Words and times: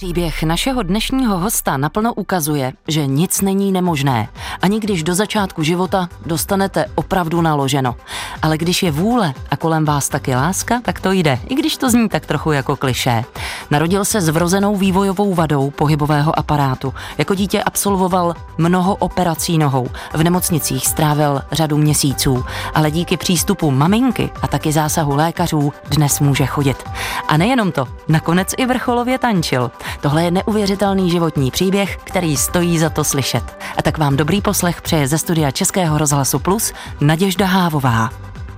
Příběh 0.00 0.42
našeho 0.42 0.82
dnešního 0.82 1.38
hosta 1.38 1.76
naplno 1.76 2.14
ukazuje, 2.14 2.72
že 2.88 3.06
nic 3.06 3.40
není 3.40 3.72
nemožné. 3.72 4.28
Ani 4.62 4.80
když 4.80 5.02
do 5.02 5.14
začátku 5.14 5.62
života 5.62 6.08
dostanete 6.26 6.86
opravdu 6.94 7.40
naloženo. 7.40 7.96
Ale 8.42 8.58
když 8.58 8.82
je 8.82 8.90
vůle 8.90 9.34
a 9.50 9.56
kolem 9.56 9.84
vás 9.84 10.08
taky 10.08 10.34
láska, 10.34 10.80
tak 10.84 11.00
to 11.00 11.12
jde, 11.12 11.38
i 11.48 11.54
když 11.54 11.76
to 11.76 11.90
zní 11.90 12.08
tak 12.08 12.26
trochu 12.26 12.52
jako 12.52 12.76
klišé. 12.76 13.24
Narodil 13.70 14.04
se 14.04 14.20
s 14.20 14.28
vrozenou 14.28 14.76
vývojovou 14.76 15.34
vadou 15.34 15.70
pohybového 15.70 16.38
aparátu. 16.38 16.94
Jako 17.18 17.34
dítě 17.34 17.62
absolvoval 17.62 18.34
mnoho 18.58 18.94
operací 18.94 19.58
nohou. 19.58 19.88
V 20.14 20.24
nemocnicích 20.24 20.86
strávil 20.86 21.42
řadu 21.52 21.76
měsíců, 21.78 22.44
ale 22.74 22.90
díky 22.90 23.16
přístupu 23.16 23.70
maminky 23.70 24.30
a 24.42 24.48
taky 24.48 24.72
zásahu 24.72 25.16
lékařů 25.16 25.72
dnes 25.90 26.20
může 26.20 26.46
chodit. 26.46 26.84
A 27.28 27.36
nejenom 27.36 27.72
to, 27.72 27.88
nakonec 28.08 28.54
i 28.56 28.66
vrcholově 28.66 29.18
tančil. 29.18 29.70
Tohle 30.00 30.24
je 30.24 30.30
neuvěřitelný 30.30 31.10
životní 31.10 31.50
příběh, 31.50 31.96
který 32.04 32.36
stojí 32.36 32.78
za 32.78 32.90
to 32.90 33.04
slyšet. 33.04 33.44
A 33.76 33.82
tak 33.82 33.98
vám 33.98 34.16
dobrý 34.16 34.40
poslech 34.40 34.82
přeje 34.82 35.08
ze 35.08 35.18
studia 35.18 35.50
Českého 35.50 35.98
rozhlasu 35.98 36.38
Plus 36.38 36.72
Naděžda 37.00 37.46
Hávová. 37.46 38.10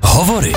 Hovory. 0.02 0.52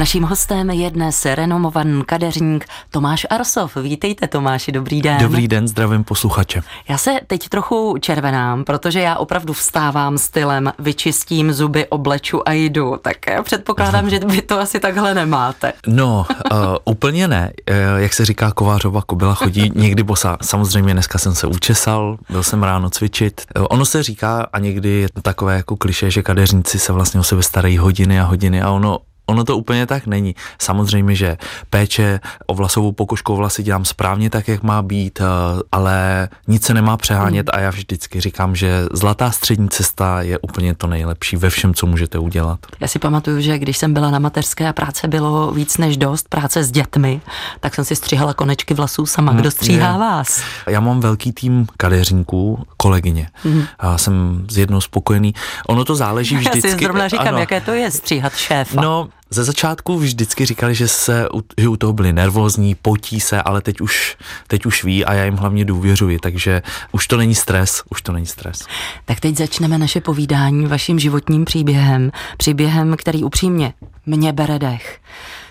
Naším 0.00 0.22
hostem 0.22 0.70
je 0.70 0.90
dnes 0.90 1.24
renomovaný 1.24 2.04
kadeřník 2.04 2.64
Tomáš 2.90 3.26
Arsov. 3.30 3.76
Vítejte 3.76 4.28
Tomáši, 4.28 4.72
dobrý 4.72 5.02
den. 5.02 5.18
Dobrý 5.20 5.48
den, 5.48 5.68
zdravím 5.68 6.04
posluchače. 6.04 6.62
Já 6.88 6.98
se 6.98 7.20
teď 7.26 7.48
trochu 7.48 7.96
červenám, 8.00 8.64
protože 8.64 9.00
já 9.00 9.16
opravdu 9.16 9.52
vstávám 9.52 10.18
stylem, 10.18 10.72
vyčistím 10.78 11.52
zuby, 11.52 11.86
obleču 11.86 12.48
a 12.48 12.52
jdu. 12.52 12.96
Tak 13.02 13.16
já 13.26 13.42
předpokládám, 13.42 14.10
že 14.10 14.20
vy 14.26 14.42
to 14.42 14.60
asi 14.60 14.80
takhle 14.80 15.14
nemáte. 15.14 15.72
No, 15.86 16.26
uh, 16.52 16.58
úplně 16.84 17.28
ne. 17.28 17.52
Uh, 17.70 18.00
jak 18.00 18.14
se 18.14 18.24
říká, 18.24 18.52
kovářova 18.52 19.02
kobila 19.02 19.34
chodí 19.34 19.72
někdy 19.74 20.02
bosa. 20.02 20.36
Samozřejmě 20.42 20.92
dneska 20.92 21.18
jsem 21.18 21.34
se 21.34 21.46
učesal, 21.46 22.16
byl 22.30 22.42
jsem 22.42 22.62
ráno 22.62 22.90
cvičit. 22.90 23.40
Uh, 23.56 23.66
ono 23.70 23.84
se 23.84 24.02
říká 24.02 24.46
a 24.52 24.58
někdy 24.58 24.88
je 24.88 25.08
takové 25.22 25.56
jako 25.56 25.76
kliše, 25.76 26.10
že 26.10 26.22
kadeřníci 26.22 26.78
se 26.78 26.92
vlastně 26.92 27.20
o 27.20 27.24
sebe 27.24 27.42
starají 27.42 27.78
hodiny 27.78 28.20
a 28.20 28.24
hodiny 28.24 28.62
a 28.62 28.70
ono 28.70 28.98
Ono 29.30 29.44
to 29.44 29.56
úplně 29.56 29.86
tak 29.86 30.06
není. 30.06 30.34
Samozřejmě, 30.58 31.14
že 31.14 31.36
péče 31.70 32.20
o 32.46 32.54
vlasovou 32.54 32.92
pokožku 32.92 33.36
vlasy 33.36 33.62
dělám 33.62 33.84
správně 33.84 34.30
tak, 34.30 34.48
jak 34.48 34.62
má 34.62 34.82
být, 34.82 35.20
eh, 35.20 35.24
ale 35.72 36.28
nic 36.48 36.66
se 36.66 36.74
nemá 36.74 36.96
přehánět 36.96 37.46
mm. 37.46 37.58
a 37.58 37.60
já 37.60 37.70
vždycky 37.70 38.20
říkám, 38.20 38.56
že 38.56 38.86
zlatá 38.92 39.30
střední 39.30 39.68
cesta 39.68 40.22
je 40.22 40.38
úplně 40.38 40.74
to 40.74 40.86
nejlepší 40.86 41.36
ve 41.36 41.50
všem, 41.50 41.74
co 41.74 41.86
můžete 41.86 42.18
udělat. 42.18 42.58
Já 42.80 42.88
si 42.88 42.98
pamatuju, 42.98 43.40
že 43.40 43.58
když 43.58 43.76
jsem 43.78 43.94
byla 43.94 44.10
na 44.10 44.18
mateřské 44.18 44.68
a 44.68 44.72
práce 44.72 45.08
bylo 45.08 45.52
víc 45.52 45.78
než 45.78 45.96
dost, 45.96 46.28
práce 46.28 46.64
s 46.64 46.70
dětmi, 46.70 47.20
tak 47.60 47.74
jsem 47.74 47.84
si 47.84 47.96
stříhala 47.96 48.34
konečky 48.34 48.74
vlasů 48.74 49.06
sama. 49.06 49.32
Kdo 49.32 49.50
stříhá 49.50 49.92
je. 49.92 49.98
vás? 49.98 50.42
Já 50.66 50.80
mám 50.80 51.00
velký 51.00 51.32
tým 51.32 51.66
kadeřníků, 51.76 52.66
kolegyně. 52.76 53.28
Mm. 53.44 53.62
A 53.78 53.98
jsem 53.98 54.46
z 54.50 54.58
jednou 54.58 54.80
spokojený. 54.80 55.34
Ono 55.66 55.84
to 55.84 55.96
záleží 55.96 56.36
vždycky. 56.36 56.68
Já 56.68 56.76
si 56.76 56.84
zrovna 56.84 57.08
říkám, 57.08 57.28
ano. 57.28 57.38
jaké 57.38 57.60
to 57.60 57.70
je 57.70 57.90
stříhat 57.90 58.36
šéfa. 58.36 58.82
No, 58.82 59.08
ze 59.30 59.44
začátku 59.44 59.98
vždycky 59.98 60.46
říkali, 60.46 60.74
že, 60.74 60.88
se, 60.88 61.28
že 61.58 61.68
u 61.68 61.76
toho 61.76 61.92
byli 61.92 62.12
nervózní, 62.12 62.74
potí 62.74 63.20
se, 63.20 63.42
ale 63.42 63.60
teď 63.60 63.80
už, 63.80 64.16
teď 64.46 64.66
už 64.66 64.84
ví 64.84 65.04
a 65.04 65.14
já 65.14 65.24
jim 65.24 65.36
hlavně 65.36 65.64
důvěřuji, 65.64 66.18
takže 66.18 66.62
už 66.92 67.06
to 67.06 67.16
není 67.16 67.34
stres, 67.34 67.82
už 67.90 68.02
to 68.02 68.12
není 68.12 68.26
stres. 68.26 68.66
Tak 69.04 69.20
teď 69.20 69.36
začneme 69.36 69.78
naše 69.78 70.00
povídání 70.00 70.66
vaším 70.66 70.98
životním 70.98 71.44
příběhem, 71.44 72.10
příběhem, 72.36 72.96
který 72.96 73.24
upřímně 73.24 73.74
mě 74.06 74.32
bere 74.32 74.58
dech. 74.58 75.00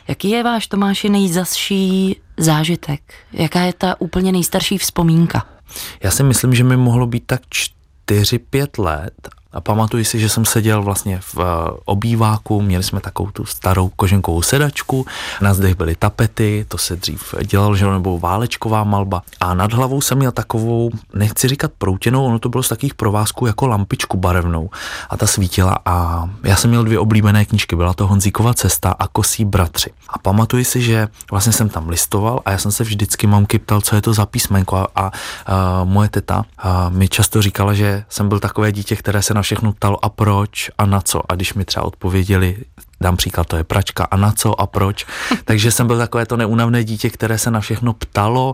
Jaký 0.07 0.29
je 0.29 0.43
váš 0.43 0.67
Tomáši 0.67 1.09
nejzasší 1.09 2.21
zážitek? 2.37 3.01
Jaká 3.33 3.61
je 3.61 3.73
ta 3.73 4.01
úplně 4.01 4.31
nejstarší 4.31 4.77
vzpomínka? 4.77 5.45
Já 6.03 6.11
si 6.11 6.23
myslím, 6.23 6.55
že 6.55 6.63
mi 6.63 6.77
mohlo 6.77 7.07
být 7.07 7.23
tak 7.25 7.41
4-5 8.07 8.83
let 8.83 9.29
a 9.53 9.61
pamatuji 9.61 10.05
si, 10.05 10.19
že 10.19 10.29
jsem 10.29 10.45
seděl 10.45 10.83
vlastně 10.83 11.19
v 11.21 11.37
eh, 11.39 11.43
obýváku, 11.85 12.61
měli 12.61 12.83
jsme 12.83 13.01
takovou 13.01 13.31
tu 13.31 13.45
starou 13.45 13.89
koženkovou 13.89 14.41
sedačku, 14.41 15.05
na 15.41 15.53
zdech 15.53 15.75
byly 15.75 15.95
tapety, 15.95 16.65
to 16.67 16.77
se 16.77 16.95
dřív 16.95 17.35
dělalo, 17.45 17.75
že 17.75 17.85
nebo 17.85 18.19
válečková 18.19 18.83
malba. 18.83 19.21
A 19.39 19.53
nad 19.53 19.73
hlavou 19.73 20.01
jsem 20.01 20.17
měl 20.17 20.31
takovou, 20.31 20.89
nechci 21.13 21.47
říkat 21.47 21.71
proutěnou, 21.77 22.25
ono 22.25 22.39
to 22.39 22.49
bylo 22.49 22.63
z 22.63 22.69
takových 22.69 22.93
provázků 22.93 23.45
jako 23.45 23.67
lampičku 23.67 24.17
barevnou. 24.17 24.69
A 25.09 25.17
ta 25.17 25.27
svítila 25.27 25.77
a 25.85 26.29
já 26.43 26.55
jsem 26.55 26.69
měl 26.69 26.83
dvě 26.83 26.99
oblíbené 26.99 27.45
knížky, 27.45 27.75
byla 27.75 27.93
to 27.93 28.07
Honzíkova 28.07 28.53
cesta 28.53 28.95
a 28.99 29.07
Kosí 29.07 29.45
bratři. 29.45 29.89
A 30.09 30.19
pamatuji 30.19 30.65
si, 30.65 30.81
že 30.81 31.07
vlastně 31.31 31.53
jsem 31.53 31.69
tam 31.69 31.89
listoval 31.89 32.41
a 32.45 32.51
já 32.51 32.57
jsem 32.57 32.71
se 32.71 32.83
vždycky 32.83 33.27
mamky 33.27 33.59
ptal, 33.59 33.81
co 33.81 33.95
je 33.95 34.01
to 34.01 34.13
za 34.13 34.25
písmenko 34.25 34.77
a, 34.77 34.87
a, 34.95 35.05
a 35.05 35.11
moje 35.83 36.09
teta 36.09 36.45
a 36.57 36.89
mi 36.89 37.07
často 37.07 37.41
říkala, 37.41 37.73
že 37.73 38.03
jsem 38.09 38.29
byl 38.29 38.39
takové 38.39 38.71
dítě, 38.71 38.95
které 38.95 39.21
se 39.21 39.33
na 39.39 39.43
všechno 39.43 39.71
ptalo 39.73 40.05
a 40.05 40.09
proč 40.09 40.71
a 40.77 40.85
na 40.85 41.01
co. 41.01 41.31
A 41.31 41.35
když 41.35 41.53
mi 41.53 41.65
třeba 41.65 41.85
odpověděli, 41.85 42.57
dám 43.01 43.17
příklad, 43.17 43.47
to 43.47 43.55
je 43.55 43.63
pračka 43.63 44.03
a 44.03 44.17
na 44.17 44.31
co 44.31 44.61
a 44.61 44.67
proč. 44.67 45.05
Takže 45.45 45.71
jsem 45.71 45.87
byl 45.87 45.97
takové 45.97 46.25
to 46.25 46.37
neúnavné 46.37 46.83
dítě, 46.83 47.09
které 47.09 47.37
se 47.37 47.51
na 47.51 47.59
všechno 47.59 47.93
ptalo 47.93 48.53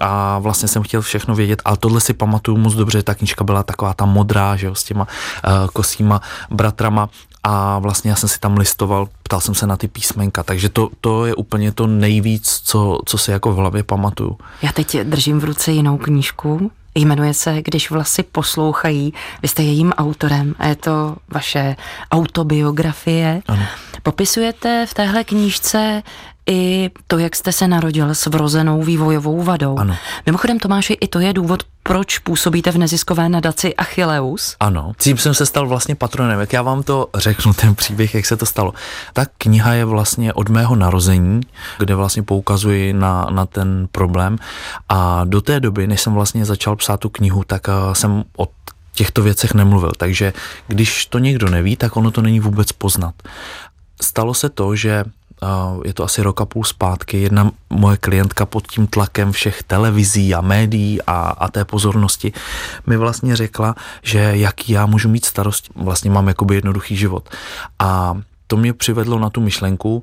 a 0.00 0.38
vlastně 0.38 0.68
jsem 0.68 0.82
chtěl 0.82 1.00
všechno 1.02 1.34
vědět, 1.34 1.62
ale 1.64 1.76
tohle 1.76 2.00
si 2.00 2.12
pamatuju 2.12 2.58
moc 2.58 2.74
dobře, 2.74 3.02
ta 3.02 3.14
knižka 3.14 3.44
byla 3.44 3.62
taková 3.62 3.94
ta 3.94 4.04
modrá, 4.04 4.56
že 4.56 4.66
jo, 4.66 4.74
s 4.74 4.84
těma 4.84 5.08
uh, 5.08 5.68
kosíma 5.72 6.20
bratrama 6.50 7.08
a 7.42 7.78
vlastně 7.78 8.10
já 8.10 8.16
jsem 8.16 8.28
si 8.28 8.40
tam 8.40 8.58
listoval, 8.58 9.08
ptal 9.22 9.40
jsem 9.40 9.54
se 9.54 9.66
na 9.66 9.76
ty 9.76 9.88
písmenka, 9.88 10.42
takže 10.42 10.68
to, 10.68 10.90
to 11.00 11.26
je 11.26 11.34
úplně 11.34 11.72
to 11.72 11.86
nejvíc, 11.86 12.60
co, 12.64 13.00
co 13.06 13.18
si 13.18 13.30
jako 13.30 13.52
v 13.52 13.56
hlavě 13.56 13.82
pamatuju. 13.82 14.38
Já 14.62 14.72
teď 14.72 15.00
držím 15.00 15.40
v 15.40 15.44
ruce 15.44 15.72
jinou 15.72 15.96
knížku, 15.96 16.70
Jmenuje 16.96 17.34
se 17.34 17.62
Když 17.62 17.90
vlasy 17.90 18.22
poslouchají. 18.22 19.14
Vy 19.42 19.48
jste 19.48 19.62
jejím 19.62 19.92
autorem 19.92 20.54
a 20.58 20.66
je 20.66 20.76
to 20.76 21.16
vaše 21.28 21.76
autobiografie. 22.10 23.42
Ano. 23.46 23.62
Popisujete 24.02 24.86
v 24.86 24.94
téhle 24.94 25.24
knížce 25.24 26.02
i 26.46 26.90
to, 27.06 27.18
jak 27.18 27.36
jste 27.36 27.52
se 27.52 27.68
narodil 27.68 28.14
s 28.14 28.26
vrozenou 28.26 28.82
vývojovou 28.82 29.42
vadou. 29.42 29.78
Ano. 29.78 29.96
Mimochodem, 30.26 30.58
Tomáši, 30.58 30.92
i 30.92 31.08
to 31.08 31.20
je 31.20 31.32
důvod, 31.32 31.62
proč 31.82 32.18
působíte 32.18 32.70
v 32.70 32.78
neziskové 32.78 33.28
nadaci 33.28 33.74
Achilleus. 33.74 34.56
Ano, 34.60 34.92
tím 34.98 35.18
jsem 35.18 35.34
se 35.34 35.46
stal 35.46 35.68
vlastně 35.68 35.94
patronem. 35.94 36.40
Jak 36.40 36.52
já 36.52 36.62
vám 36.62 36.82
to 36.82 37.08
řeknu, 37.14 37.52
ten 37.52 37.74
příběh, 37.74 38.14
jak 38.14 38.26
se 38.26 38.36
to 38.36 38.46
stalo. 38.46 38.74
Ta 39.12 39.26
kniha 39.38 39.74
je 39.74 39.84
vlastně 39.84 40.32
od 40.32 40.48
mého 40.48 40.76
narození, 40.76 41.40
kde 41.78 41.94
vlastně 41.94 42.22
poukazuji 42.22 42.92
na, 42.92 43.26
na 43.30 43.46
ten 43.46 43.88
problém. 43.92 44.38
A 44.88 45.24
do 45.24 45.40
té 45.40 45.60
doby, 45.60 45.86
než 45.86 46.00
jsem 46.00 46.14
vlastně 46.14 46.44
začal 46.44 46.76
psát 46.76 47.00
tu 47.00 47.08
knihu, 47.08 47.44
tak 47.46 47.68
uh, 47.68 47.92
jsem 47.92 48.24
od 48.36 48.50
těchto 48.94 49.22
věcech 49.22 49.54
nemluvil. 49.54 49.92
Takže 49.96 50.32
když 50.66 51.06
to 51.06 51.18
někdo 51.18 51.48
neví, 51.48 51.76
tak 51.76 51.96
ono 51.96 52.10
to 52.10 52.22
není 52.22 52.40
vůbec 52.40 52.72
poznat. 52.72 53.14
Stalo 54.02 54.34
se 54.34 54.48
to, 54.48 54.76
že 54.76 55.04
je 55.84 55.94
to 55.94 56.04
asi 56.04 56.22
rok 56.22 56.40
a 56.40 56.44
půl 56.44 56.64
zpátky, 56.64 57.20
jedna 57.20 57.50
moje 57.70 57.96
klientka 57.96 58.46
pod 58.46 58.66
tím 58.66 58.86
tlakem 58.86 59.32
všech 59.32 59.62
televizí 59.62 60.34
a 60.34 60.40
médií 60.40 61.02
a, 61.02 61.12
a 61.12 61.48
té 61.48 61.64
pozornosti 61.64 62.32
mi 62.86 62.96
vlastně 62.96 63.36
řekla, 63.36 63.74
že 64.02 64.18
jaký 64.18 64.72
já 64.72 64.86
můžu 64.86 65.08
mít 65.08 65.24
starost, 65.24 65.68
vlastně 65.74 66.10
mám 66.10 66.28
jakoby 66.28 66.54
jednoduchý 66.54 66.96
život. 66.96 67.28
A 67.78 68.20
to 68.46 68.56
mě 68.56 68.72
přivedlo 68.72 69.18
na 69.18 69.30
tu 69.30 69.40
myšlenku, 69.40 70.02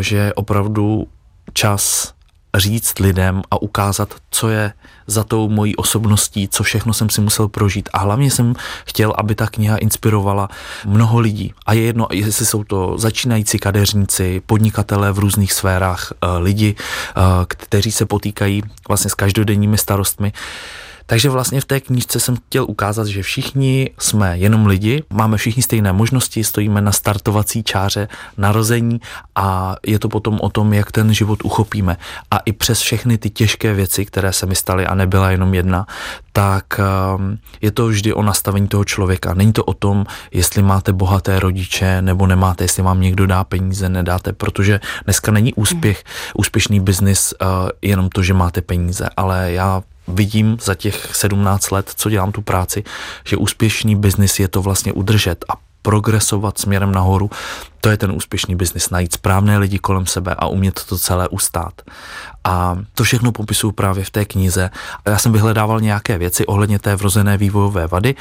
že 0.00 0.32
opravdu 0.34 1.06
čas 1.52 2.12
říct 2.54 2.98
lidem 2.98 3.42
a 3.50 3.62
ukázat, 3.62 4.14
co 4.30 4.48
je 4.48 4.72
za 5.06 5.24
tou 5.24 5.48
mojí 5.48 5.76
osobností, 5.76 6.48
co 6.48 6.62
všechno 6.62 6.92
jsem 6.92 7.10
si 7.10 7.20
musel 7.20 7.48
prožít. 7.48 7.88
A 7.92 7.98
hlavně 7.98 8.30
jsem 8.30 8.54
chtěl, 8.86 9.14
aby 9.16 9.34
ta 9.34 9.46
kniha 9.46 9.76
inspirovala 9.76 10.48
mnoho 10.86 11.20
lidí. 11.20 11.54
A 11.66 11.72
je 11.72 11.82
jedno, 11.82 12.06
jestli 12.12 12.46
jsou 12.46 12.64
to 12.64 12.98
začínající 12.98 13.58
kadeřníci, 13.58 14.42
podnikatelé 14.46 15.12
v 15.12 15.18
různých 15.18 15.52
sférách, 15.52 16.12
eh, 16.12 16.26
lidi, 16.38 16.74
eh, 16.76 17.20
kteří 17.46 17.92
se 17.92 18.06
potýkají 18.06 18.62
vlastně 18.88 19.10
s 19.10 19.14
každodenními 19.14 19.78
starostmi. 19.78 20.32
Takže 21.10 21.30
vlastně 21.30 21.60
v 21.60 21.64
té 21.64 21.80
knížce 21.80 22.20
jsem 22.20 22.36
chtěl 22.36 22.66
ukázat, 22.68 23.06
že 23.06 23.22
všichni 23.22 23.90
jsme 23.98 24.38
jenom 24.38 24.66
lidi, 24.66 25.02
máme 25.10 25.36
všichni 25.36 25.62
stejné 25.62 25.92
možnosti, 25.92 26.44
stojíme 26.44 26.80
na 26.80 26.92
startovací 26.92 27.62
čáře 27.62 28.08
narození 28.36 29.00
a 29.34 29.76
je 29.86 29.98
to 29.98 30.08
potom 30.08 30.38
o 30.40 30.48
tom, 30.48 30.72
jak 30.72 30.92
ten 30.92 31.14
život 31.14 31.44
uchopíme. 31.44 31.96
A 32.30 32.38
i 32.38 32.52
přes 32.52 32.80
všechny 32.80 33.18
ty 33.18 33.30
těžké 33.30 33.74
věci, 33.74 34.06
které 34.06 34.32
se 34.32 34.46
mi 34.46 34.54
staly 34.54 34.86
a 34.86 34.94
nebyla 34.94 35.30
jenom 35.30 35.54
jedna, 35.54 35.86
tak 36.32 36.64
um, 37.18 37.38
je 37.60 37.70
to 37.70 37.86
vždy 37.86 38.12
o 38.12 38.22
nastavení 38.22 38.68
toho 38.68 38.84
člověka. 38.84 39.34
Není 39.34 39.52
to 39.52 39.64
o 39.64 39.74
tom, 39.74 40.06
jestli 40.32 40.62
máte 40.62 40.92
bohaté 40.92 41.40
rodiče 41.40 42.02
nebo 42.02 42.26
nemáte, 42.26 42.64
jestli 42.64 42.82
vám 42.82 43.00
někdo 43.00 43.26
dá 43.26 43.44
peníze, 43.44 43.88
nedáte, 43.88 44.32
protože 44.32 44.80
dneska 45.04 45.32
není 45.32 45.54
úspěch, 45.54 46.04
úspěšný 46.34 46.80
biznis 46.80 47.34
uh, 47.42 47.48
jenom 47.82 48.08
to, 48.08 48.22
že 48.22 48.34
máte 48.34 48.60
peníze, 48.60 49.08
ale 49.16 49.52
já 49.52 49.82
vidím 50.10 50.56
za 50.60 50.74
těch 50.74 51.16
17 51.16 51.70
let, 51.70 51.92
co 51.96 52.10
dělám 52.10 52.32
tu 52.32 52.42
práci, 52.42 52.84
že 53.24 53.36
úspěšný 53.36 53.96
biznis 53.96 54.40
je 54.40 54.48
to 54.48 54.62
vlastně 54.62 54.92
udržet 54.92 55.44
a 55.48 55.52
progresovat 55.82 56.58
směrem 56.58 56.92
nahoru, 56.92 57.30
to 57.80 57.88
je 57.88 57.96
ten 57.96 58.12
úspěšný 58.12 58.56
biznis, 58.56 58.90
najít 58.90 59.12
správné 59.12 59.58
lidi 59.58 59.78
kolem 59.78 60.06
sebe 60.06 60.34
a 60.38 60.46
umět 60.46 60.84
to 60.84 60.98
celé 60.98 61.28
ustát. 61.28 61.82
A 62.44 62.78
to 62.94 63.04
všechno 63.04 63.32
popisuju 63.32 63.72
právě 63.72 64.04
v 64.04 64.10
té 64.10 64.24
knize. 64.24 64.70
Já 65.06 65.18
jsem 65.18 65.32
vyhledával 65.32 65.80
nějaké 65.80 66.18
věci 66.18 66.46
ohledně 66.46 66.78
té 66.78 66.96
vrozené 66.96 67.36
vývojové 67.36 67.86
vady 67.86 68.14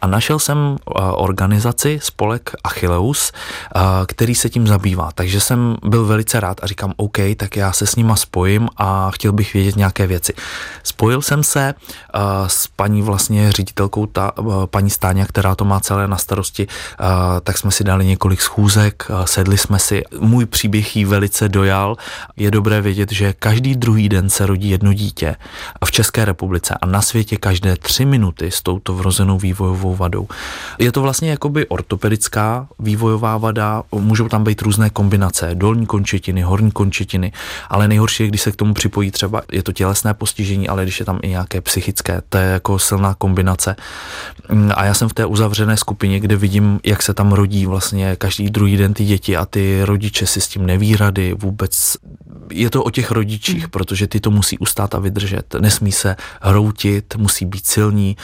a 0.00 0.06
našel 0.06 0.38
jsem 0.38 0.76
eh, 0.76 1.00
organizaci, 1.00 2.00
spolek 2.02 2.50
Achilleus, 2.64 3.32
eh, 3.32 3.80
který 4.06 4.34
se 4.34 4.48
tím 4.48 4.66
zabývá. 4.66 5.10
Takže 5.14 5.40
jsem 5.40 5.76
byl 5.84 6.04
velice 6.04 6.40
rád 6.40 6.60
a 6.62 6.66
říkám, 6.66 6.92
OK, 6.96 7.18
tak 7.36 7.56
já 7.56 7.72
se 7.72 7.86
s 7.86 7.96
nima 7.96 8.16
spojím 8.16 8.68
a 8.76 9.10
chtěl 9.10 9.32
bych 9.32 9.54
vědět 9.54 9.76
nějaké 9.76 10.06
věci. 10.06 10.32
Spojil 10.82 11.22
jsem 11.22 11.44
se 11.44 11.74
eh, 11.74 12.20
s 12.46 12.66
paní 12.66 13.02
vlastně 13.02 13.52
ředitelkou, 13.52 14.06
ta, 14.06 14.32
paní 14.66 14.90
Stáňa, 14.90 15.26
která 15.26 15.54
to 15.54 15.64
má 15.64 15.80
celé 15.80 16.08
na 16.08 16.16
starosti, 16.16 16.66
tak 17.42 17.58
jsme 17.58 17.70
si 17.70 17.84
dali 17.84 18.06
několik 18.06 18.40
schůzek, 18.40 19.05
sedli 19.24 19.58
jsme 19.58 19.78
si. 19.78 20.02
Můj 20.20 20.46
příběh 20.46 20.96
jí 20.96 21.04
velice 21.04 21.48
dojal. 21.48 21.96
Je 22.36 22.50
dobré 22.50 22.80
vědět, 22.80 23.12
že 23.12 23.32
každý 23.32 23.76
druhý 23.76 24.08
den 24.08 24.30
se 24.30 24.46
rodí 24.46 24.70
jedno 24.70 24.92
dítě 24.92 25.36
v 25.84 25.90
České 25.90 26.24
republice 26.24 26.74
a 26.80 26.86
na 26.86 27.02
světě 27.02 27.36
každé 27.36 27.76
tři 27.76 28.04
minuty 28.04 28.50
s 28.50 28.62
touto 28.62 28.94
vrozenou 28.94 29.38
vývojovou 29.38 29.94
vadou. 29.94 30.28
Je 30.78 30.92
to 30.92 31.02
vlastně 31.02 31.30
jakoby 31.30 31.66
ortopedická 31.66 32.68
vývojová 32.78 33.36
vada, 33.36 33.82
můžou 33.92 34.28
tam 34.28 34.44
být 34.44 34.62
různé 34.62 34.90
kombinace, 34.90 35.50
dolní 35.54 35.86
končetiny, 35.86 36.42
horní 36.42 36.70
končetiny, 36.70 37.32
ale 37.70 37.88
nejhorší 37.88 38.22
je, 38.22 38.28
když 38.28 38.42
se 38.42 38.52
k 38.52 38.56
tomu 38.56 38.74
připojí 38.74 39.10
třeba, 39.10 39.42
je 39.52 39.62
to 39.62 39.72
tělesné 39.72 40.14
postižení, 40.14 40.68
ale 40.68 40.82
když 40.82 41.00
je 41.00 41.06
tam 41.06 41.18
i 41.22 41.28
nějaké 41.28 41.60
psychické, 41.60 42.22
to 42.28 42.38
je 42.38 42.44
jako 42.44 42.78
silná 42.78 43.14
kombinace. 43.14 43.76
A 44.74 44.84
já 44.84 44.94
jsem 44.94 45.08
v 45.08 45.14
té 45.14 45.26
uzavřené 45.26 45.76
skupině, 45.76 46.20
kde 46.20 46.36
vidím, 46.36 46.80
jak 46.84 47.02
se 47.02 47.14
tam 47.14 47.32
rodí 47.32 47.66
vlastně 47.66 48.16
každý 48.16 48.50
druhý 48.50 48.76
den 48.76 48.94
ty 48.96 49.04
děti 49.04 49.36
a 49.36 49.46
ty 49.46 49.84
rodiče 49.84 50.26
si 50.26 50.40
s 50.40 50.48
tím 50.48 50.66
neví 50.66 50.96
rady, 50.96 51.34
vůbec 51.34 51.96
je 52.52 52.70
to 52.70 52.84
o 52.84 52.90
těch 52.90 53.10
rodičích, 53.10 53.64
mm. 53.64 53.70
protože 53.70 54.06
ty 54.06 54.20
to 54.20 54.30
musí 54.30 54.58
ustát 54.58 54.94
a 54.94 54.98
vydržet. 54.98 55.54
Nesmí 55.60 55.92
se 55.92 56.16
hroutit, 56.40 57.16
musí 57.16 57.44
být 57.46 57.66
silní, 57.66 58.16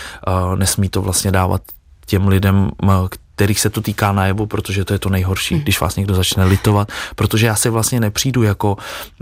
nesmí 0.57 0.89
to 0.89 1.03
vlastně 1.03 1.33
dávat 1.33 1.63
těm 2.07 2.29
lidem, 2.29 2.71
kterých 3.35 3.61
se 3.61 3.71
to 3.71 3.81
týká 3.81 4.13
najevo, 4.13 4.47
protože 4.47 4.85
to 4.85 4.93
je 4.93 4.99
to 4.99 5.09
nejhorší, 5.09 5.55
mm. 5.55 5.61
když 5.61 5.81
vás 5.81 5.97
někdo 5.97 6.15
začne 6.15 6.45
litovat, 6.45 6.89
protože 7.17 7.47
já 7.47 7.57
si 7.57 7.69
vlastně 7.69 8.01
nepřijdu 8.01 8.43
jako 8.43 8.77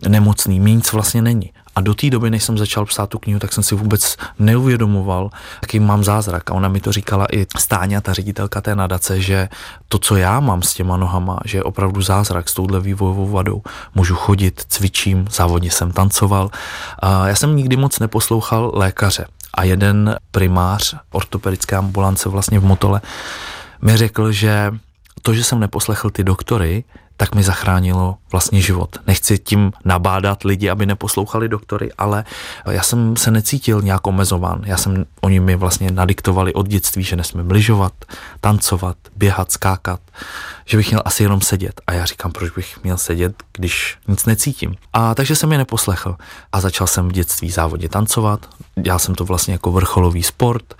nemocný, 0.08 0.60
mít 0.60 0.74
nic 0.74 0.92
vlastně 0.92 1.22
není. 1.22 1.50
A 1.76 1.80
do 1.80 1.94
té 1.94 2.10
doby, 2.10 2.30
než 2.30 2.44
jsem 2.44 2.58
začal 2.58 2.86
psát 2.86 3.06
tu 3.06 3.18
knihu, 3.18 3.40
tak 3.40 3.52
jsem 3.52 3.64
si 3.64 3.74
vůbec 3.74 4.16
neuvědomoval, 4.38 5.30
jaký 5.62 5.80
mám 5.80 6.04
zázrak. 6.04 6.50
A 6.50 6.54
ona 6.54 6.68
mi 6.68 6.80
to 6.80 6.92
říkala 6.92 7.26
i 7.32 7.46
Stáňa, 7.58 8.00
ta 8.00 8.12
ředitelka 8.12 8.60
té 8.60 8.76
nadace, 8.76 9.20
že 9.20 9.48
to, 9.88 9.98
co 9.98 10.16
já 10.16 10.40
mám 10.40 10.62
s 10.62 10.74
těma 10.74 10.96
nohama, 10.96 11.38
že 11.44 11.58
je 11.58 11.62
opravdu 11.62 12.02
zázrak 12.02 12.48
s 12.48 12.54
touhle 12.54 12.80
vývojovou 12.80 13.28
vadou. 13.28 13.62
Můžu 13.94 14.14
chodit, 14.14 14.64
cvičím, 14.68 15.26
závodně 15.30 15.70
jsem 15.70 15.92
tancoval. 15.92 16.50
A 16.98 17.28
já 17.28 17.34
jsem 17.34 17.56
nikdy 17.56 17.76
moc 17.76 17.98
neposlouchal 17.98 18.72
lékaře. 18.74 19.26
A 19.54 19.64
jeden 19.64 20.16
primář 20.30 20.94
ortopedické 21.10 21.76
ambulance 21.76 22.28
vlastně 22.28 22.58
v 22.58 22.64
Motole 22.64 23.00
mi 23.82 23.96
řekl, 23.96 24.32
že 24.32 24.72
to, 25.22 25.34
že 25.34 25.44
jsem 25.44 25.60
neposlechl 25.60 26.10
ty 26.10 26.24
doktory, 26.24 26.84
tak 27.20 27.34
mi 27.34 27.42
zachránilo 27.42 28.16
vlastně 28.32 28.60
život. 28.60 28.96
Nechci 29.06 29.38
tím 29.38 29.72
nabádat 29.84 30.44
lidi, 30.44 30.70
aby 30.70 30.86
neposlouchali 30.86 31.48
doktory, 31.48 31.92
ale 31.98 32.24
já 32.70 32.82
jsem 32.82 33.16
se 33.16 33.30
necítil 33.30 33.82
nějak 33.82 34.06
omezován. 34.06 34.62
Já 34.64 34.76
jsem, 34.76 35.04
oni 35.20 35.40
mi 35.40 35.56
vlastně 35.56 35.90
nadiktovali 35.90 36.54
od 36.54 36.68
dětství, 36.68 37.02
že 37.02 37.16
nesmím 37.16 37.50
lyžovat, 37.50 37.92
tancovat, 38.40 38.96
běhat, 39.16 39.52
skákat, 39.52 40.00
že 40.64 40.76
bych 40.76 40.90
měl 40.90 41.02
asi 41.04 41.22
jenom 41.22 41.40
sedět. 41.40 41.80
A 41.86 41.92
já 41.92 42.04
říkám, 42.04 42.32
proč 42.32 42.50
bych 42.50 42.82
měl 42.84 42.96
sedět, 42.96 43.42
když 43.52 43.98
nic 44.08 44.26
necítím. 44.26 44.74
A 44.92 45.14
takže 45.14 45.36
jsem 45.36 45.52
je 45.52 45.58
neposlechl 45.58 46.16
a 46.52 46.60
začal 46.60 46.86
jsem 46.86 47.08
v 47.08 47.12
dětství 47.12 47.50
závodě 47.50 47.88
tancovat. 47.88 48.48
Já 48.84 48.98
jsem 48.98 49.14
to 49.14 49.24
vlastně 49.24 49.54
jako 49.54 49.72
vrcholový 49.72 50.22
sport 50.22 50.74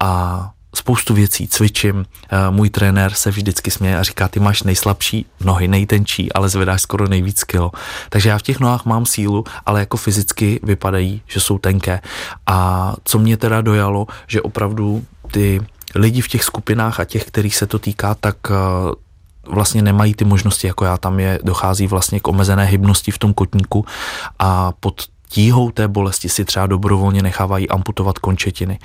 a 0.00 0.50
spoustu 0.84 1.14
věcí 1.14 1.48
cvičím. 1.48 2.04
Eh, 2.04 2.50
můj 2.50 2.70
trenér 2.70 3.12
se 3.14 3.30
vždycky 3.30 3.70
směje 3.70 3.98
a 3.98 4.02
říká, 4.02 4.28
ty 4.28 4.40
máš 4.40 4.62
nejslabší 4.62 5.26
nohy, 5.40 5.68
nejtenčí, 5.68 6.32
ale 6.32 6.48
zvedáš 6.48 6.82
skoro 6.82 7.08
nejvíc 7.08 7.44
kilo. 7.44 7.72
Takže 8.08 8.28
já 8.28 8.38
v 8.38 8.42
těch 8.42 8.60
nohách 8.60 8.84
mám 8.84 9.06
sílu, 9.06 9.44
ale 9.66 9.80
jako 9.80 9.96
fyzicky 9.96 10.60
vypadají, 10.62 11.22
že 11.26 11.40
jsou 11.40 11.58
tenké. 11.58 12.00
A 12.46 12.92
co 13.04 13.18
mě 13.18 13.36
teda 13.36 13.60
dojalo, 13.60 14.06
že 14.26 14.42
opravdu 14.42 15.04
ty 15.32 15.60
lidi 15.94 16.20
v 16.20 16.28
těch 16.28 16.44
skupinách 16.44 17.00
a 17.00 17.04
těch, 17.04 17.24
kterých 17.24 17.56
se 17.56 17.66
to 17.66 17.78
týká, 17.78 18.14
tak 18.14 18.36
eh, 18.50 18.54
vlastně 19.48 19.82
nemají 19.82 20.14
ty 20.14 20.24
možnosti, 20.24 20.66
jako 20.66 20.84
já, 20.84 20.96
tam 20.98 21.20
je, 21.20 21.38
dochází 21.42 21.86
vlastně 21.86 22.20
k 22.20 22.28
omezené 22.28 22.64
hybnosti 22.64 23.10
v 23.10 23.18
tom 23.18 23.34
kotníku 23.34 23.84
a 24.38 24.72
pod 24.72 25.13
tíhou 25.34 25.70
té 25.70 25.88
bolesti 25.88 26.28
si 26.28 26.44
třeba 26.44 26.66
dobrovolně 26.66 27.22
nechávají 27.22 27.68
amputovat 27.68 28.18
končetiny. 28.18 28.78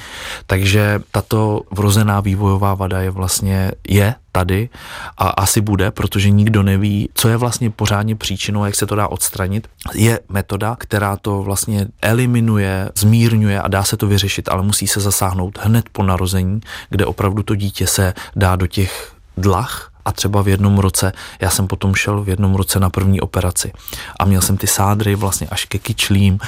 Takže 0.48 1.00
tato 1.12 1.62
vrozená 1.72 2.20
vývojová 2.20 2.74
vada 2.74 3.02
je 3.02 3.10
vlastně 3.10 3.72
je 3.88 4.16
tady 4.32 4.70
a 5.18 5.28
asi 5.30 5.62
bude, 5.62 5.92
protože 5.92 6.30
nikdo 6.30 6.64
neví, 6.64 7.10
co 7.14 7.30
je 7.30 7.38
vlastně 7.38 7.70
pořádně 7.70 8.16
příčinou, 8.16 8.66
jak 8.66 8.76
se 8.76 8.86
to 8.86 8.96
dá 8.96 9.08
odstranit. 9.08 9.68
Je 9.94 10.20
metoda, 10.30 10.76
která 10.80 11.18
to 11.18 11.44
vlastně 11.44 11.88
eliminuje, 12.02 12.90
zmírňuje 12.96 13.62
a 13.62 13.68
dá 13.68 13.84
se 13.84 13.98
to 13.98 14.08
vyřešit, 14.08 14.50
ale 14.50 14.64
musí 14.64 14.88
se 14.88 15.00
zasáhnout 15.00 15.60
hned 15.62 15.86
po 15.92 16.04
narození, 16.04 16.62
kde 16.90 17.06
opravdu 17.06 17.44
to 17.44 17.56
dítě 17.56 17.88
se 17.88 18.14
dá 18.36 18.56
do 18.56 18.68
těch 18.68 19.14
dlach 19.38 19.89
a 20.06 20.12
třeba 20.12 20.42
v 20.42 20.48
jednom 20.48 20.78
roce, 20.78 21.12
já 21.42 21.50
jsem 21.50 21.68
potom 21.68 21.96
šel 21.96 22.24
v 22.24 22.30
jednom 22.30 22.56
roce 22.56 22.80
na 22.80 22.90
první 22.90 23.22
operaci 23.22 23.74
a 24.20 24.26
měl 24.26 24.42
jsem 24.42 24.58
ty 24.58 24.68
sádry 24.68 25.16
vlastně 25.16 25.48
až 25.48 25.66
ke 25.66 25.80
kyčlím 25.80 26.40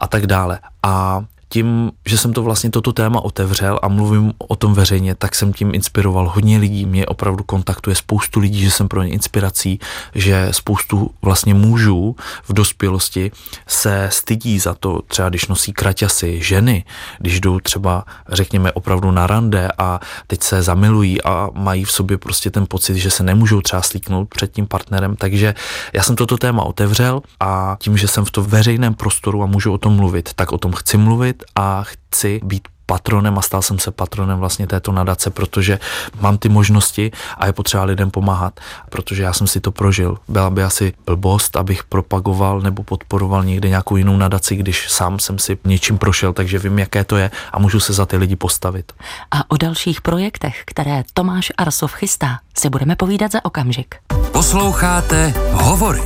a 0.00 0.06
tak 0.06 0.26
dále. 0.26 0.58
A 0.82 1.24
tím, 1.52 1.90
že 2.06 2.18
jsem 2.18 2.32
to 2.32 2.42
vlastně 2.42 2.70
toto 2.70 2.92
téma 2.92 3.20
otevřel 3.20 3.78
a 3.82 3.88
mluvím 3.88 4.32
o 4.38 4.56
tom 4.56 4.74
veřejně, 4.74 5.14
tak 5.14 5.34
jsem 5.34 5.52
tím 5.52 5.74
inspiroval 5.74 6.28
hodně 6.28 6.58
lidí. 6.58 6.86
Mě 6.86 7.06
opravdu 7.06 7.44
kontaktuje 7.44 7.96
spoustu 7.96 8.40
lidí, 8.40 8.60
že 8.60 8.70
jsem 8.70 8.88
pro 8.88 9.02
ně 9.02 9.10
inspirací, 9.10 9.78
že 10.14 10.48
spoustu 10.50 11.10
vlastně 11.22 11.54
mužů 11.54 12.16
v 12.44 12.52
dospělosti 12.52 13.30
se 13.66 14.08
stydí 14.12 14.58
za 14.58 14.74
to, 14.74 15.02
třeba 15.08 15.28
když 15.28 15.46
nosí 15.46 15.72
kraťasy, 15.72 16.42
ženy, 16.42 16.84
když 17.18 17.40
jdou 17.40 17.60
třeba, 17.60 18.04
řekněme, 18.28 18.72
opravdu 18.72 19.10
na 19.10 19.26
rande 19.26 19.68
a 19.78 20.00
teď 20.26 20.42
se 20.42 20.62
zamilují 20.62 21.22
a 21.22 21.48
mají 21.54 21.84
v 21.84 21.92
sobě 21.92 22.18
prostě 22.18 22.50
ten 22.50 22.66
pocit, 22.68 22.96
že 22.96 23.10
se 23.10 23.22
nemůžou 23.22 23.60
třeba 23.60 23.82
slíknout 23.82 24.28
před 24.28 24.52
tím 24.52 24.66
partnerem. 24.66 25.16
Takže 25.16 25.54
já 25.92 26.02
jsem 26.02 26.16
toto 26.16 26.36
téma 26.36 26.62
otevřel 26.62 27.22
a 27.40 27.76
tím, 27.80 27.96
že 27.96 28.08
jsem 28.08 28.24
v 28.24 28.30
to 28.30 28.42
veřejném 28.42 28.94
prostoru 28.94 29.42
a 29.42 29.46
můžu 29.46 29.72
o 29.72 29.78
tom 29.78 29.96
mluvit, 29.96 30.30
tak 30.34 30.52
o 30.52 30.58
tom 30.58 30.72
chci 30.72 30.96
mluvit 30.96 31.39
a 31.54 31.82
chci 31.82 32.40
být 32.44 32.68
patronem 32.90 33.38
a 33.38 33.42
stal 33.42 33.62
jsem 33.62 33.78
se 33.78 33.90
patronem 33.90 34.38
vlastně 34.38 34.66
této 34.66 34.92
nadace, 34.92 35.30
protože 35.30 35.78
mám 36.20 36.38
ty 36.38 36.48
možnosti 36.48 37.12
a 37.38 37.46
je 37.46 37.52
potřeba 37.52 37.84
lidem 37.84 38.10
pomáhat, 38.10 38.60
protože 38.90 39.22
já 39.22 39.32
jsem 39.32 39.46
si 39.46 39.60
to 39.60 39.72
prožil. 39.72 40.18
Byla 40.28 40.50
by 40.50 40.62
asi 40.62 40.92
blbost, 41.06 41.56
abych 41.56 41.84
propagoval 41.84 42.60
nebo 42.60 42.82
podporoval 42.82 43.44
někde 43.44 43.68
nějakou 43.68 43.96
jinou 43.96 44.16
nadaci, 44.16 44.56
když 44.56 44.90
sám 44.90 45.18
jsem 45.18 45.38
si 45.38 45.58
něčím 45.64 45.98
prošel, 45.98 46.32
takže 46.32 46.58
vím, 46.58 46.78
jaké 46.78 47.04
to 47.04 47.16
je 47.16 47.30
a 47.52 47.58
můžu 47.58 47.80
se 47.80 47.92
za 47.92 48.06
ty 48.06 48.16
lidi 48.16 48.36
postavit. 48.36 48.92
A 49.30 49.50
o 49.50 49.56
dalších 49.56 50.00
projektech, 50.00 50.62
které 50.66 51.02
Tomáš 51.14 51.52
Arsov 51.58 51.94
chystá, 51.94 52.38
si 52.58 52.70
budeme 52.70 52.96
povídat 52.96 53.32
za 53.32 53.44
okamžik. 53.44 53.94
Posloucháte 54.32 55.34
Hovory. 55.52 56.02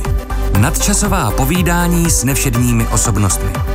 Nadčasová 0.59 1.31
povídání 1.31 2.09
s 2.09 2.23
nevšedními 2.23 2.87
osobnostmi. 2.87 3.74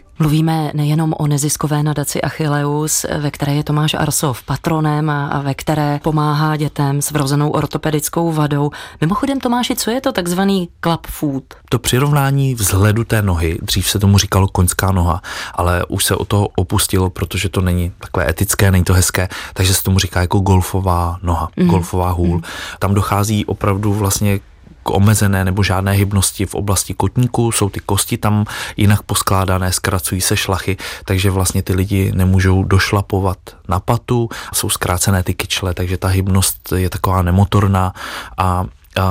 Mluvíme 0.21 0.71
nejenom 0.73 1.13
o 1.17 1.27
neziskové 1.27 1.83
nadaci 1.83 2.21
Achilleus, 2.21 3.05
ve 3.17 3.31
které 3.31 3.53
je 3.53 3.63
Tomáš 3.63 3.93
Arsov 3.93 4.43
patronem 4.43 5.09
a 5.09 5.41
ve 5.41 5.53
které 5.53 5.99
pomáhá 6.03 6.57
dětem 6.57 7.01
s 7.01 7.11
vrozenou 7.11 7.49
ortopedickou 7.49 8.31
vadou. 8.31 8.71
Mimochodem 9.01 9.39
Tomáši, 9.39 9.75
co 9.75 9.91
je 9.91 10.01
to 10.01 10.11
takzvaný 10.11 10.69
club 10.83 11.07
food? 11.07 11.43
To 11.69 11.79
přirovnání 11.79 12.55
vzhledu 12.55 13.03
té 13.03 13.21
nohy, 13.21 13.57
dřív 13.61 13.89
se 13.89 13.99
tomu 13.99 14.17
říkalo 14.17 14.47
koňská 14.47 14.91
noha, 14.91 15.21
ale 15.55 15.85
už 15.85 16.05
se 16.05 16.15
o 16.15 16.25
toho 16.25 16.47
opustilo, 16.55 17.09
protože 17.09 17.49
to 17.49 17.61
není 17.61 17.91
takové 17.99 18.29
etické, 18.29 18.71
není 18.71 18.83
to 18.83 18.93
hezké, 18.93 19.29
takže 19.53 19.73
se 19.73 19.83
tomu 19.83 19.99
říká 19.99 20.21
jako 20.21 20.39
golfová 20.39 21.17
noha, 21.23 21.49
mm. 21.57 21.67
golfová 21.67 22.11
hůl. 22.11 22.35
Mm. 22.35 22.43
Tam 22.79 22.93
dochází 22.93 23.45
opravdu 23.45 23.93
vlastně 23.93 24.39
k 24.83 24.89
omezené 24.89 25.45
nebo 25.45 25.63
žádné 25.63 25.91
hybnosti 25.91 26.45
v 26.45 26.55
oblasti 26.55 26.93
kotníku, 26.93 27.51
jsou 27.51 27.69
ty 27.69 27.79
kosti 27.79 28.17
tam 28.17 28.45
jinak 28.77 29.01
poskládané, 29.01 29.71
zkracují 29.71 30.21
se 30.21 30.37
šlachy, 30.37 30.77
takže 31.05 31.31
vlastně 31.31 31.63
ty 31.63 31.73
lidi 31.73 32.11
nemůžou 32.15 32.63
došlapovat 32.63 33.37
na 33.67 33.79
patu, 33.79 34.29
jsou 34.53 34.69
zkrácené 34.69 35.23
ty 35.23 35.33
kyčle, 35.33 35.73
takže 35.73 35.97
ta 35.97 36.07
hybnost 36.07 36.73
je 36.75 36.89
taková 36.89 37.21
nemotorná 37.21 37.93
a 38.37 38.65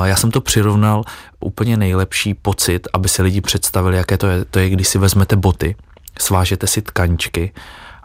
Já 0.05 0.17
jsem 0.17 0.31
to 0.31 0.41
přirovnal 0.41 1.05
úplně 1.41 1.77
nejlepší 1.77 2.35
pocit, 2.35 2.89
aby 2.93 3.09
si 3.09 3.23
lidi 3.23 3.41
představili, 3.41 3.97
jaké 3.97 4.17
to 4.17 4.27
je. 4.27 4.45
To 4.45 4.59
je, 4.59 4.71
když 4.71 4.89
si 4.89 4.99
vezmete 4.99 5.37
boty, 5.37 5.77
svážete 6.19 6.67
si 6.67 6.83
tkaňčky 6.83 7.53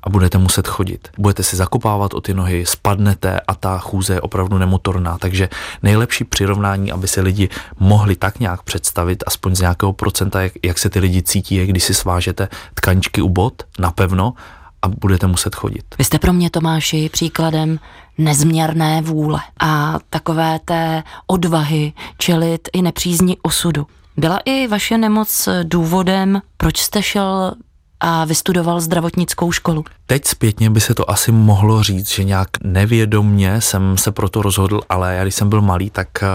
a 0.06 0.10
budete 0.10 0.38
muset 0.38 0.68
chodit. 0.68 1.08
Budete 1.18 1.44
si 1.44 1.56
zakopávat 1.56 2.14
o 2.14 2.22
ty 2.22 2.34
nohy, 2.34 2.66
spadnete 2.66 3.40
a 3.48 3.56
ta 3.56 3.78
chůze 3.78 4.14
je 4.14 4.22
opravdu 4.22 4.58
nemotorná. 4.58 5.18
Takže 5.18 5.50
nejlepší 5.84 6.24
přirovnání, 6.24 6.92
aby 6.92 7.08
se 7.08 7.22
lidi 7.22 7.50
mohli 7.80 8.16
tak 8.16 8.40
nějak 8.40 8.64
představit, 8.64 9.24
aspoň 9.28 9.56
z 9.56 9.62
nějakého 9.62 9.94
procenta, 9.94 10.42
jak, 10.42 10.54
jak 10.64 10.78
se 10.78 10.90
ty 10.90 11.00
lidi 11.00 11.22
cítí, 11.22 11.56
je, 11.56 11.66
když 11.66 11.84
si 11.84 11.94
svážete 11.94 12.48
tkaňčky 12.74 13.22
u 13.22 13.30
bot 13.30 13.64
napevno 13.80 14.34
a 14.82 14.88
budete 14.88 15.28
muset 15.28 15.56
chodit. 15.56 15.86
Vy 15.98 16.04
jste 16.04 16.20
pro 16.20 16.34
mě, 16.34 16.50
Tomáši, 16.50 17.10
příkladem 17.10 17.80
nezměrné 18.18 19.02
vůle 19.02 19.40
a 19.60 20.00
takové 20.10 20.60
té 20.66 21.04
odvahy 21.28 21.94
čelit 22.18 22.70
i 22.74 22.82
nepřízní 22.82 23.38
osudu. 23.42 23.88
Byla 24.18 24.40
i 24.46 24.68
vaše 24.68 24.98
nemoc 24.98 25.50
důvodem, 25.64 26.42
proč 26.58 26.78
jste 26.78 27.04
šel 27.04 27.54
a 28.00 28.26
vystudoval 28.26 28.82
zdravotnickou 28.82 29.52
školu. 29.52 29.86
Teď 30.06 30.26
zpětně 30.26 30.70
by 30.70 30.82
se 30.82 30.94
to 30.94 31.10
asi 31.10 31.32
mohlo 31.32 31.84
říct, 31.84 32.10
že 32.10 32.24
nějak 32.24 32.50
nevědomně 32.64 33.62
jsem 33.62 33.98
se 33.98 34.12
proto 34.12 34.42
rozhodl, 34.42 34.82
ale 34.90 35.16
já 35.16 35.24
když 35.24 35.36
jsem 35.36 35.50
byl 35.50 35.62
malý, 35.62 35.90
tak 35.90 36.08
eh, 36.24 36.28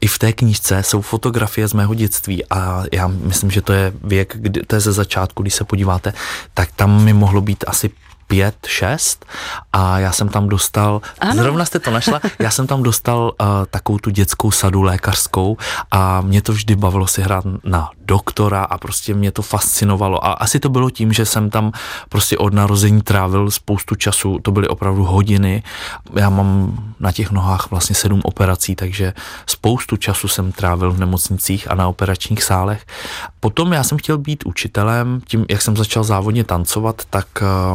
i 0.00 0.06
v 0.06 0.18
té 0.18 0.32
knížce 0.32 0.82
jsou 0.82 1.00
fotografie 1.00 1.68
z 1.68 1.72
mého 1.72 1.94
dětství 1.94 2.44
a 2.50 2.82
já 2.92 3.06
myslím, 3.06 3.50
že 3.50 3.62
to 3.62 3.72
je 3.72 3.92
věk, 4.04 4.36
kdy, 4.38 4.62
to 4.66 4.76
je 4.76 4.80
ze 4.80 4.92
začátku, 4.92 5.42
když 5.42 5.54
se 5.54 5.64
podíváte, 5.64 6.12
tak 6.54 6.72
tam 6.76 7.04
mi 7.04 7.12
mohlo 7.12 7.40
být 7.40 7.64
asi 7.66 7.90
pět, 8.28 8.56
šest 8.66 9.26
a 9.72 9.98
já 9.98 10.12
jsem 10.12 10.28
tam 10.28 10.48
dostal, 10.48 11.00
ano. 11.20 11.42
zrovna 11.42 11.64
jste 11.64 11.78
to 11.78 11.90
našla, 11.90 12.20
já 12.38 12.50
jsem 12.50 12.66
tam 12.66 12.82
dostal 12.82 13.32
uh, 13.40 13.46
takovou 13.70 13.98
tu 13.98 14.10
dětskou 14.10 14.50
sadu 14.50 14.82
lékařskou 14.82 15.56
a 15.90 16.20
mě 16.20 16.42
to 16.42 16.52
vždy 16.52 16.76
bavilo 16.76 17.06
si 17.06 17.22
hrát 17.22 17.44
na 17.64 17.90
doktora 18.04 18.62
a 18.62 18.78
prostě 18.78 19.14
mě 19.14 19.32
to 19.32 19.42
fascinovalo 19.42 20.26
a 20.26 20.32
asi 20.32 20.60
to 20.60 20.68
bylo 20.68 20.90
tím, 20.90 21.12
že 21.12 21.26
jsem 21.26 21.50
tam 21.50 21.72
prostě 22.08 22.38
od 22.38 22.54
narození 22.54 23.02
trávil 23.02 23.50
spoustu 23.50 23.94
času, 23.94 24.38
to 24.42 24.50
byly 24.50 24.68
opravdu 24.68 25.04
hodiny, 25.04 25.62
já 26.14 26.30
mám 26.30 26.78
na 27.00 27.12
těch 27.12 27.30
nohách 27.30 27.70
vlastně 27.70 27.94
sedm 27.96 28.20
operací, 28.24 28.74
takže 28.74 29.12
spoustu 29.46 29.96
času 29.96 30.28
jsem 30.28 30.52
trávil 30.52 30.92
v 30.92 30.98
nemocnicích 30.98 31.70
a 31.70 31.74
na 31.74 31.88
operačních 31.88 32.42
sálech. 32.42 32.86
Potom 33.40 33.72
já 33.72 33.84
jsem 33.84 33.98
chtěl 33.98 34.18
být 34.18 34.46
učitelem, 34.46 35.20
tím, 35.26 35.46
jak 35.50 35.62
jsem 35.62 35.76
začal 35.76 36.04
závodně 36.04 36.44
tancovat, 36.44 37.02
tak 37.10 37.26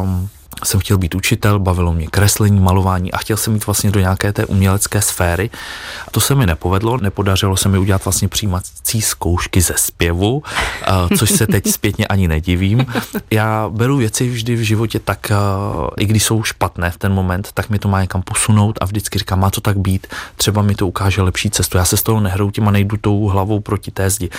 um, 0.02 0.28
jsem 0.64 0.80
chtěl 0.80 0.98
být 0.98 1.14
učitel, 1.14 1.58
bavilo 1.58 1.92
mě 1.92 2.06
kreslení, 2.06 2.60
malování 2.60 3.12
a 3.12 3.18
chtěl 3.18 3.36
jsem 3.36 3.52
mít 3.52 3.66
vlastně 3.66 3.90
do 3.90 4.00
nějaké 4.00 4.32
té 4.32 4.46
umělecké 4.46 5.02
sféry. 5.02 5.50
A 6.08 6.10
to 6.10 6.20
se 6.20 6.34
mi 6.34 6.46
nepovedlo, 6.46 6.96
nepodařilo 6.96 7.56
se 7.56 7.68
mi 7.68 7.78
udělat 7.78 8.04
vlastně 8.04 8.28
přijímací 8.28 9.02
zkoušky 9.02 9.60
ze 9.60 9.74
zpěvu, 9.76 10.42
což 11.18 11.30
se 11.30 11.46
teď 11.46 11.66
zpětně 11.66 12.06
ani 12.06 12.28
nedivím. 12.28 12.86
Já 13.30 13.68
beru 13.68 13.96
věci 13.96 14.28
vždy 14.28 14.56
v 14.56 14.60
životě 14.60 14.98
tak, 14.98 15.32
i 15.98 16.06
když 16.06 16.24
jsou 16.24 16.42
špatné 16.42 16.90
v 16.90 16.98
ten 16.98 17.12
moment, 17.12 17.48
tak 17.54 17.70
mi 17.70 17.78
to 17.78 17.88
má 17.88 18.00
někam 18.00 18.22
posunout 18.22 18.78
a 18.80 18.84
vždycky 18.84 19.18
říkám, 19.18 19.40
má 19.40 19.50
to 19.50 19.60
tak 19.60 19.78
být, 19.78 20.06
třeba 20.36 20.62
mi 20.62 20.74
to 20.74 20.86
ukáže 20.86 21.22
lepší 21.22 21.50
cestu. 21.50 21.78
Já 21.78 21.84
se 21.84 21.96
z 21.96 22.02
toho 22.02 22.20
nehroutím 22.20 22.68
a 22.68 22.70
nejdu 22.70 22.96
tou 22.96 23.26
hlavou 23.26 23.60
proti 23.60 23.90
té 23.90 24.10
zdi. 24.10 24.30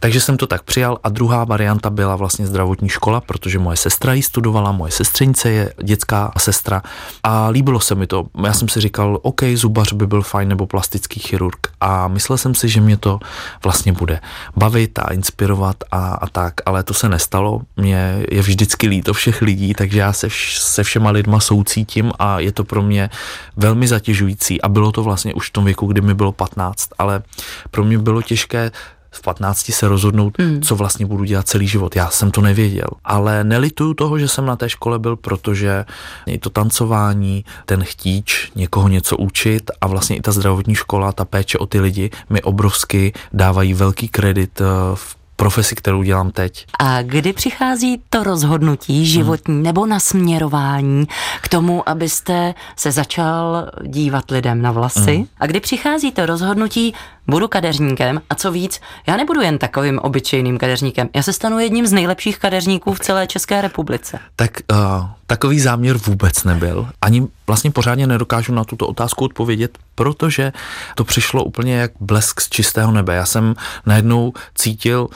Takže 0.00 0.20
jsem 0.20 0.36
to 0.36 0.46
tak 0.46 0.62
přijal 0.62 0.98
a 1.04 1.08
druhá 1.08 1.44
varianta 1.44 1.90
byla 1.90 2.16
vlastně 2.16 2.46
zdravotní 2.46 2.88
škola, 2.88 3.20
protože 3.20 3.58
moje 3.58 3.76
sestra 3.76 4.14
ji 4.14 4.22
studovala, 4.22 4.72
moje 4.72 4.92
sestřenice 4.92 5.50
je 5.58 5.72
dětská 5.82 6.32
sestra 6.38 6.82
a 7.22 7.48
líbilo 7.48 7.80
se 7.80 7.94
mi 7.94 8.06
to. 8.06 8.26
Já 8.44 8.52
jsem 8.52 8.68
si 8.68 8.80
říkal, 8.80 9.18
OK, 9.22 9.42
zubař 9.54 9.92
by 9.92 10.06
byl 10.06 10.22
fajn 10.22 10.48
nebo 10.48 10.66
plastický 10.66 11.20
chirurg 11.20 11.66
a 11.80 12.08
myslel 12.08 12.38
jsem 12.38 12.54
si, 12.54 12.68
že 12.68 12.80
mě 12.80 12.96
to 12.96 13.20
vlastně 13.64 13.92
bude 13.92 14.20
bavit 14.56 14.98
a 14.98 15.12
inspirovat 15.12 15.76
a, 15.90 16.14
a 16.14 16.26
tak, 16.26 16.54
ale 16.66 16.82
to 16.82 16.94
se 16.94 17.08
nestalo. 17.08 17.60
Mě 17.76 18.24
je 18.30 18.42
vždycky 18.42 18.88
líto 18.88 19.12
všech 19.12 19.42
lidí, 19.42 19.74
takže 19.74 19.98
já 19.98 20.12
se, 20.12 20.28
vš, 20.28 20.58
se 20.58 20.82
všema 20.82 21.10
lidma 21.10 21.40
soucítím 21.40 22.12
a 22.18 22.40
je 22.40 22.52
to 22.52 22.64
pro 22.64 22.82
mě 22.82 23.10
velmi 23.56 23.88
zatěžující 23.88 24.62
a 24.62 24.68
bylo 24.68 24.92
to 24.92 25.02
vlastně 25.02 25.34
už 25.34 25.48
v 25.48 25.52
tom 25.52 25.64
věku, 25.64 25.86
kdy 25.86 26.00
mi 26.00 26.14
bylo 26.14 26.32
15, 26.32 26.88
ale 26.98 27.22
pro 27.70 27.84
mě 27.84 27.98
bylo 27.98 28.22
těžké 28.22 28.70
v 29.10 29.22
15 29.22 29.72
se 29.72 29.88
rozhodnout, 29.88 30.38
hmm. 30.38 30.62
co 30.62 30.76
vlastně 30.76 31.06
budu 31.06 31.24
dělat 31.24 31.48
celý 31.48 31.68
život. 31.68 31.96
Já 31.96 32.10
jsem 32.10 32.30
to 32.30 32.40
nevěděl. 32.40 32.88
Ale 33.04 33.44
nelituju 33.44 33.94
toho, 33.94 34.18
že 34.18 34.28
jsem 34.28 34.46
na 34.46 34.56
té 34.56 34.68
škole 34.68 34.98
byl, 34.98 35.16
protože 35.16 35.84
i 36.26 36.38
to 36.38 36.50
tancování, 36.50 37.44
ten 37.66 37.84
chtíč 37.84 38.52
někoho 38.54 38.88
něco 38.88 39.16
učit 39.16 39.70
a 39.80 39.86
vlastně 39.86 40.16
i 40.16 40.20
ta 40.20 40.32
zdravotní 40.32 40.74
škola, 40.74 41.12
ta 41.12 41.24
péče 41.24 41.58
o 41.58 41.66
ty 41.66 41.80
lidi 41.80 42.10
mi 42.30 42.42
obrovsky 42.42 43.12
dávají 43.32 43.74
velký 43.74 44.08
kredit 44.08 44.60
eh, 44.60 44.64
v 44.94 45.18
profesi, 45.38 45.74
kterou 45.74 46.02
dělám 46.02 46.30
teď. 46.30 46.66
A 46.78 47.02
kdy 47.02 47.32
přichází 47.32 48.02
to 48.10 48.24
rozhodnutí 48.24 49.06
životní 49.06 49.54
hmm. 49.54 49.62
nebo 49.62 49.86
nasměrování 49.86 51.06
k 51.40 51.48
tomu, 51.48 51.88
abyste 51.88 52.54
se 52.76 52.92
začal 52.92 53.70
dívat 53.86 54.30
lidem 54.30 54.62
na 54.62 54.72
vlasy? 54.72 55.14
Hmm. 55.14 55.26
A 55.40 55.46
kdy 55.46 55.60
přichází 55.60 56.12
to 56.12 56.26
rozhodnutí, 56.26 56.94
budu 57.28 57.48
kadeřníkem 57.48 58.22
a 58.30 58.34
co 58.34 58.52
víc, 58.52 58.80
já 59.06 59.16
nebudu 59.16 59.40
jen 59.40 59.58
takovým 59.58 59.98
obyčejným 59.98 60.58
kadeřníkem, 60.58 61.08
já 61.14 61.22
se 61.22 61.32
stanu 61.32 61.58
jedním 61.58 61.86
z 61.86 61.92
nejlepších 61.92 62.38
kadeřníků 62.38 62.94
v 62.94 63.00
celé 63.00 63.26
České 63.26 63.60
republice. 63.60 64.18
Tak 64.36 64.50
uh, 64.72 64.78
takový 65.26 65.60
záměr 65.60 65.96
vůbec 65.96 66.44
nebyl. 66.44 66.88
Ani 67.02 67.26
vlastně 67.46 67.70
pořádně 67.70 68.06
nedokážu 68.06 68.54
na 68.54 68.64
tuto 68.64 68.86
otázku 68.86 69.24
odpovědět, 69.24 69.78
protože 69.94 70.52
to 70.94 71.04
přišlo 71.04 71.44
úplně 71.44 71.74
jak 71.74 71.90
blesk 72.00 72.40
z 72.40 72.48
čistého 72.48 72.92
nebe. 72.92 73.14
Já 73.14 73.26
jsem 73.26 73.54
najednou 73.86 74.32
cítil, 74.54 75.08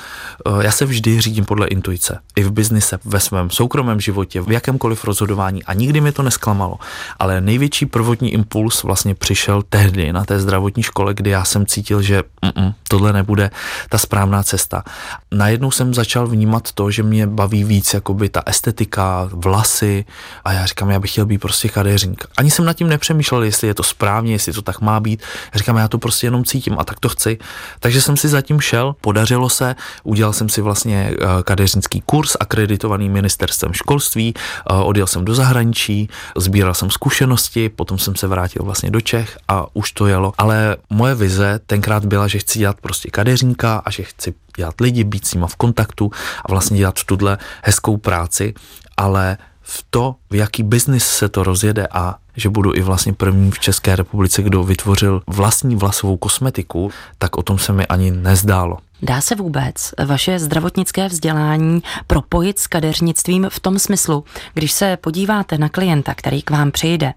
uh, 0.47 0.61
já 0.61 0.71
se 0.71 0.85
vždy 0.85 1.21
řídím 1.21 1.45
podle 1.45 1.67
intuice. 1.67 2.19
I 2.37 2.43
v 2.43 2.51
biznise, 2.51 2.99
ve 3.05 3.21
svém 3.21 3.51
soukromém 3.51 4.01
životě, 4.01 4.41
v 4.41 4.53
jakémkoliv 4.53 5.05
rozhodování 5.05 5.65
a 5.65 5.75
nikdy 5.75 6.01
mi 6.01 6.13
to 6.13 6.23
nesklamalo. 6.23 6.79
Ale 7.19 7.41
největší 7.41 7.87
prvotní 7.87 8.33
impuls 8.33 8.83
vlastně 8.83 9.15
přišel 9.15 9.63
tehdy 9.69 10.13
na 10.13 10.25
té 10.25 10.41
zdravotní 10.41 10.83
škole, 10.83 11.15
kdy 11.15 11.31
já 11.31 11.45
jsem 11.45 11.67
cítil, 11.67 12.02
že 12.03 12.23
mm, 12.57 12.73
tohle 12.89 13.13
nebude 13.13 13.51
ta 13.89 13.99
správná 13.99 14.43
cesta. 14.43 14.85
Najednou 15.31 15.71
jsem 15.71 15.95
začal 15.95 16.27
vnímat 16.27 16.73
to, 16.73 16.91
že 16.91 17.03
mě 17.03 17.27
baví 17.27 17.65
víc 17.65 17.95
jakoby 17.95 18.29
ta 18.29 18.43
estetika, 18.47 19.29
vlasy 19.33 20.05
a 20.45 20.53
já 20.53 20.67
říkám, 20.67 20.91
já 20.91 21.01
bych 21.01 21.11
chtěl 21.11 21.27
být 21.27 21.39
prostě 21.39 21.69
kadeřník. 21.69 22.25
Ani 22.37 22.51
jsem 22.51 22.65
nad 22.65 22.73
tím 22.73 22.89
nepřemýšlel, 22.89 23.43
jestli 23.43 23.69
je 23.69 23.75
to 23.75 23.83
správně, 23.83 24.33
jestli 24.33 24.53
to 24.53 24.63
tak 24.63 24.81
má 24.81 25.01
být. 25.01 25.23
Já 25.55 25.59
říkám, 25.59 25.77
já 25.77 25.89
to 25.89 25.99
prostě 25.99 26.27
jenom 26.27 26.45
cítím 26.45 26.79
a 26.79 26.85
tak 26.85 27.01
to 27.01 27.09
chci. 27.09 27.39
Takže 27.81 28.01
jsem 28.01 28.17
si 28.17 28.29
zatím 28.29 28.61
šel, 28.61 28.95
podařilo 29.01 29.49
se, 29.49 29.75
udělal 30.03 30.33
jsem 30.33 30.49
si 30.49 30.61
vlastně 30.61 31.11
eh, 31.13 31.27
kadeřnický 31.43 32.01
kurz 32.07 32.37
akreditovaný 32.41 33.09
ministerstvem 33.09 33.73
školství, 33.73 34.35
eh, 34.37 34.75
odjel 34.75 35.07
jsem 35.07 35.25
do 35.25 35.35
zahraničí, 35.35 36.09
sbíral 36.37 36.75
jsem 36.75 36.91
zkušenosti, 36.91 37.69
potom 37.69 37.99
jsem 37.99 38.17
se 38.17 38.27
vrátil 38.27 38.65
vlastně 38.65 38.91
do 38.91 39.01
Čech 39.01 39.39
a 39.49 39.67
už 39.73 39.93
to 39.93 40.07
jelo. 40.07 40.33
Ale 40.39 40.77
moje 40.91 41.15
vize 41.15 41.61
tenkrát 41.67 41.92
tenkrát 41.93 42.09
byla, 42.09 42.29
že 42.29 42.39
chci 42.39 42.59
dělat 42.59 42.77
prostě 42.81 43.11
kadeřníka 43.11 43.83
a 43.85 43.91
že 43.91 44.03
chci 44.03 44.35
dělat 44.57 44.81
lidi, 44.81 45.05
být 45.05 45.27
s 45.27 45.35
nima 45.35 45.47
v 45.47 45.57
kontaktu 45.57 46.11
a 46.45 46.53
vlastně 46.53 46.79
dělat 46.79 47.05
tuhle 47.05 47.39
hezkou 47.63 47.97
práci, 47.97 48.55
ale 48.97 49.39
v 49.63 49.85
to, 49.91 50.15
v 50.31 50.35
jaký 50.35 50.63
biznis 50.63 51.07
se 51.07 51.29
to 51.29 51.43
rozjede 51.43 51.89
a 51.93 52.17
že 52.37 52.49
budu 52.49 52.75
i 52.75 52.81
vlastně 52.81 53.13
první 53.13 53.51
v 53.51 53.59
České 53.59 53.97
republice, 53.97 54.43
kdo 54.43 54.65
vytvořil 54.65 55.23
vlastní 55.27 55.77
vlasovou 55.77 56.17
kosmetiku, 56.17 56.91
tak 57.19 57.37
o 57.37 57.43
tom 57.43 57.59
se 57.59 57.73
mi 57.73 57.87
ani 57.87 58.11
nezdálo. 58.11 58.79
Dá 59.03 59.21
se 59.21 59.35
vůbec 59.35 59.95
vaše 60.07 60.39
zdravotnické 60.39 61.09
vzdělání 61.09 61.83
propojit 62.07 62.59
s 62.59 62.67
kadeřnictvím 62.67 63.47
v 63.51 63.61
tom 63.61 63.79
smyslu, 63.79 64.25
když 64.55 64.73
se 64.73 64.97
podíváte 64.97 65.59
na 65.59 65.69
klienta, 65.69 66.15
který 66.15 66.43
k 66.43 66.51
vám 66.51 66.71
přijde, 66.71 67.15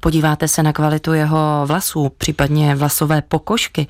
podíváte 0.00 0.48
se 0.48 0.62
na 0.62 0.72
kvalitu 0.72 1.12
jeho 1.12 1.62
vlasů, 1.66 2.12
případně 2.18 2.74
vlasové 2.74 3.22
pokožky, 3.22 3.86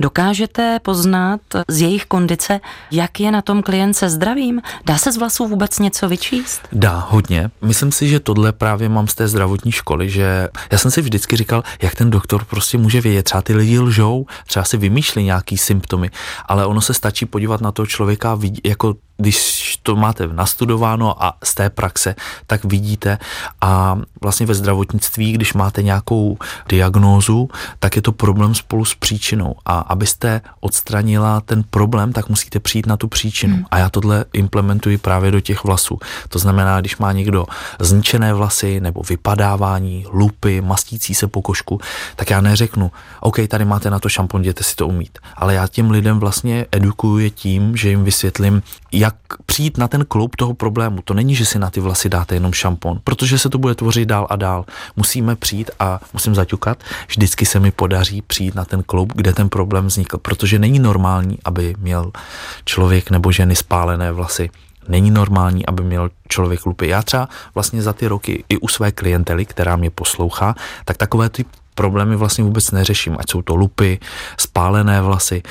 Dokážete 0.00 0.80
poznat 0.82 1.40
z 1.68 1.80
jejich 1.80 2.04
kondice, 2.04 2.60
jak 2.90 3.20
je 3.20 3.30
na 3.30 3.42
tom 3.42 3.62
klient 3.62 3.94
se 3.94 4.10
zdravím? 4.10 4.62
Dá 4.86 4.98
se 4.98 5.12
z 5.12 5.16
vlasů 5.16 5.48
vůbec 5.48 5.78
něco 5.78 6.08
vyčíst? 6.08 6.68
Dá, 6.72 7.06
hodně. 7.08 7.50
Myslím 7.62 7.92
si, 7.92 8.08
že 8.08 8.20
tohle 8.20 8.52
právě 8.52 8.88
mám 8.88 9.08
z 9.08 9.14
té 9.14 9.28
zdravotní 9.28 9.72
školy, 9.72 10.10
že 10.10 10.48
já 10.72 10.78
jsem 10.78 10.90
si 10.90 11.02
vždycky 11.02 11.36
říkal, 11.36 11.62
jak 11.82 11.94
ten 11.94 12.10
doktor 12.10 12.44
prostě 12.44 12.78
může 12.78 13.00
vědět, 13.00 13.22
třeba 13.22 13.42
ty 13.42 13.54
lidi 13.54 13.78
lžou, 13.78 14.26
třeba 14.46 14.64
si 14.64 14.76
vymýšlí 14.76 15.24
nějaký 15.24 15.58
symptomy, 15.58 16.10
ale 16.46 16.66
ono 16.66 16.80
se 16.80 16.94
stačí 16.94 17.26
podívat 17.26 17.60
na 17.60 17.72
toho 17.72 17.86
člověka 17.86 18.38
jako 18.64 18.94
když 19.18 19.78
to 19.82 19.96
máte 19.96 20.26
nastudováno 20.26 21.24
a 21.24 21.36
z 21.44 21.54
té 21.54 21.70
praxe, 21.70 22.14
tak 22.46 22.64
vidíte 22.64 23.18
a 23.60 23.98
vlastně 24.20 24.46
ve 24.46 24.54
zdravotnictví, 24.54 25.32
když 25.32 25.54
máte 25.54 25.82
nějakou 25.82 26.38
diagnózu, 26.68 27.48
tak 27.78 27.96
je 27.96 28.02
to 28.02 28.12
problém 28.12 28.54
spolu 28.54 28.84
s 28.84 28.94
příčinou 28.94 29.54
a 29.64 29.78
abyste 29.78 30.40
odstranila 30.60 31.40
ten 31.40 31.64
problém, 31.70 32.12
tak 32.12 32.28
musíte 32.28 32.60
přijít 32.60 32.86
na 32.86 32.96
tu 32.96 33.08
příčinu 33.08 33.54
hmm. 33.54 33.64
a 33.70 33.78
já 33.78 33.90
tohle 33.90 34.24
implementuji 34.32 34.98
právě 34.98 35.30
do 35.30 35.40
těch 35.40 35.64
vlasů. 35.64 35.98
To 36.28 36.38
znamená, 36.38 36.80
když 36.80 36.96
má 36.96 37.12
někdo 37.12 37.46
zničené 37.78 38.34
vlasy 38.34 38.80
nebo 38.80 39.02
vypadávání, 39.08 40.04
lupy, 40.12 40.60
mastící 40.60 41.14
se 41.14 41.26
pokožku, 41.26 41.80
tak 42.16 42.30
já 42.30 42.40
neřeknu, 42.40 42.90
OK, 43.20 43.36
tady 43.48 43.64
máte 43.64 43.90
na 43.90 43.98
to 43.98 44.08
šampon, 44.08 44.40
jděte 44.40 44.64
si 44.64 44.76
to 44.76 44.88
umít. 44.88 45.18
Ale 45.36 45.54
já 45.54 45.66
těm 45.66 45.90
lidem 45.90 46.18
vlastně 46.18 46.66
edukuju 46.72 47.30
tím, 47.30 47.76
že 47.76 47.88
jim 47.90 48.04
vysvětlím, 48.04 48.62
jak 48.92 49.07
přijít 49.46 49.78
na 49.78 49.88
ten 49.88 50.04
klub 50.04 50.36
toho 50.36 50.54
problému. 50.54 51.02
To 51.02 51.14
není, 51.14 51.34
že 51.34 51.46
si 51.46 51.58
na 51.58 51.70
ty 51.70 51.80
vlasy 51.80 52.08
dáte 52.08 52.34
jenom 52.34 52.52
šampon, 52.52 53.00
protože 53.04 53.38
se 53.38 53.50
to 53.50 53.58
bude 53.58 53.74
tvořit 53.74 54.08
dál 54.08 54.26
a 54.30 54.36
dál. 54.36 54.64
Musíme 54.96 55.36
přijít 55.36 55.70
a 55.80 56.00
musím 56.12 56.34
zaťukat, 56.34 56.78
vždycky 57.08 57.46
se 57.46 57.60
mi 57.60 57.70
podaří 57.70 58.22
přijít 58.22 58.54
na 58.54 58.64
ten 58.64 58.82
klub, 58.82 59.12
kde 59.14 59.32
ten 59.32 59.48
problém 59.48 59.86
vznikl, 59.86 60.18
protože 60.18 60.58
není 60.58 60.78
normální, 60.78 61.38
aby 61.44 61.74
měl 61.78 62.12
člověk 62.64 63.10
nebo 63.10 63.32
ženy 63.32 63.56
spálené 63.56 64.12
vlasy. 64.12 64.50
Není 64.88 65.10
normální, 65.10 65.66
aby 65.66 65.82
měl 65.82 66.10
člověk 66.28 66.66
lupy. 66.66 66.88
Já 66.88 67.02
třeba 67.02 67.28
vlastně 67.54 67.82
za 67.82 67.92
ty 67.92 68.06
roky 68.06 68.44
i 68.48 68.56
u 68.56 68.68
své 68.68 68.92
klientely, 68.92 69.46
která 69.46 69.76
mě 69.76 69.90
poslouchá, 69.90 70.54
tak 70.84 70.96
takové 70.96 71.28
ty 71.28 71.44
problémy 71.74 72.16
vlastně 72.16 72.44
vůbec 72.44 72.70
neřeším, 72.70 73.16
ať 73.18 73.30
jsou 73.30 73.42
to 73.42 73.56
lupy, 73.56 73.98
spálené 74.36 75.02
vlasy, 75.02 75.42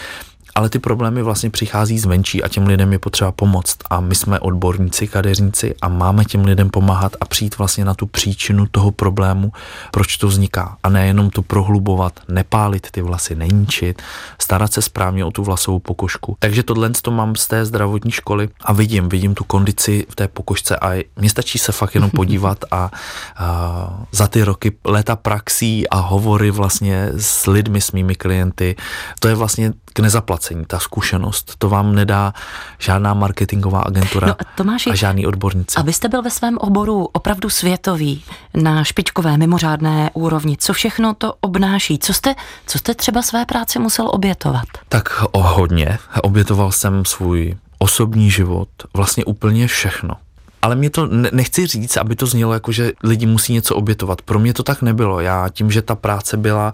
ale 0.57 0.69
ty 0.69 0.79
problémy 0.79 1.21
vlastně 1.23 1.49
přichází 1.49 1.99
zvenčí 1.99 2.43
a 2.43 2.47
těm 2.47 2.67
lidem 2.67 2.91
je 2.91 2.99
potřeba 2.99 3.31
pomoct. 3.31 3.77
A 3.89 3.99
my 3.99 4.15
jsme 4.15 4.39
odborníci, 4.39 5.07
kadeřníci 5.07 5.75
a 5.81 5.87
máme 5.87 6.25
těm 6.25 6.45
lidem 6.45 6.69
pomáhat 6.69 7.15
a 7.21 7.25
přijít 7.25 7.57
vlastně 7.57 7.85
na 7.85 7.93
tu 7.93 8.07
příčinu 8.07 8.65
toho 8.71 8.91
problému, 8.91 9.51
proč 9.91 10.17
to 10.17 10.27
vzniká. 10.27 10.77
A 10.83 10.89
nejenom 10.89 11.29
to 11.29 11.41
prohlubovat, 11.41 12.19
nepálit 12.27 12.91
ty 12.91 13.01
vlasy, 13.01 13.35
neníčit, 13.35 14.01
starat 14.41 14.73
se 14.73 14.81
správně 14.81 15.25
o 15.25 15.31
tu 15.31 15.43
vlasovou 15.43 15.79
pokožku. 15.79 16.37
Takže 16.39 16.63
tohle 16.63 16.89
to 17.01 17.11
mám 17.11 17.35
z 17.35 17.47
té 17.47 17.65
zdravotní 17.65 18.11
školy 18.11 18.49
a 18.61 18.73
vidím, 18.73 19.09
vidím 19.09 19.35
tu 19.35 19.43
kondici 19.43 20.05
v 20.09 20.15
té 20.15 20.27
pokožce 20.27 20.77
a 20.77 21.03
mě 21.15 21.29
stačí 21.29 21.59
se 21.59 21.71
fakt 21.71 21.95
jenom 21.95 22.09
podívat 22.09 22.65
a, 22.71 22.91
a 23.37 24.05
za 24.11 24.27
ty 24.27 24.43
roky 24.43 24.77
léta 24.85 25.15
praxí 25.15 25.89
a 25.89 25.97
hovory 25.99 26.51
vlastně 26.51 27.11
s 27.17 27.47
lidmi, 27.47 27.81
s 27.81 27.91
mými 27.91 28.15
klienty, 28.15 28.75
to 29.19 29.27
je 29.27 29.35
vlastně 29.35 29.73
k 29.97 29.99
nezaplacení, 29.99 30.65
ta 30.65 30.79
zkušenost. 30.79 31.55
To 31.57 31.69
vám 31.69 31.95
nedá 31.95 32.33
žádná 32.77 33.13
marketingová 33.13 33.81
agentura 33.81 34.27
no, 34.27 34.35
Tomáši, 34.55 34.89
a 34.89 34.95
žádný 34.95 35.27
odborníci. 35.27 35.77
A 35.77 35.81
vy 35.81 35.93
jste 35.93 36.09
byl 36.09 36.21
ve 36.21 36.29
svém 36.29 36.57
oboru 36.57 37.05
opravdu 37.05 37.49
světový, 37.49 38.23
na 38.53 38.83
špičkové, 38.83 39.37
mimořádné 39.37 40.09
úrovni. 40.13 40.57
Co 40.59 40.73
všechno 40.73 41.13
to 41.13 41.33
obnáší? 41.41 41.99
Co 41.99 42.13
jste, 42.13 42.35
co 42.67 42.77
jste 42.77 42.95
třeba 42.95 43.21
své 43.21 43.45
práci 43.45 43.79
musel 43.79 44.09
obětovat? 44.11 44.65
Tak 44.89 45.23
o 45.31 45.41
hodně. 45.43 45.99
Obětoval 46.21 46.71
jsem 46.71 47.05
svůj 47.05 47.55
osobní 47.79 48.31
život, 48.31 48.69
vlastně 48.93 49.25
úplně 49.25 49.67
všechno. 49.67 50.13
Ale 50.61 50.75
mě 50.75 50.89
to 50.89 51.07
nechci 51.31 51.67
říct, 51.67 51.97
aby 51.97 52.15
to 52.15 52.25
znělo 52.25 52.53
jako, 52.53 52.71
že 52.71 52.91
lidi 53.03 53.25
musí 53.25 53.53
něco 53.53 53.75
obětovat. 53.75 54.21
Pro 54.21 54.39
mě 54.39 54.53
to 54.53 54.63
tak 54.63 54.81
nebylo. 54.81 55.19
Já 55.19 55.49
tím, 55.49 55.71
že 55.71 55.81
ta 55.81 55.95
práce 55.95 56.37
byla 56.37 56.71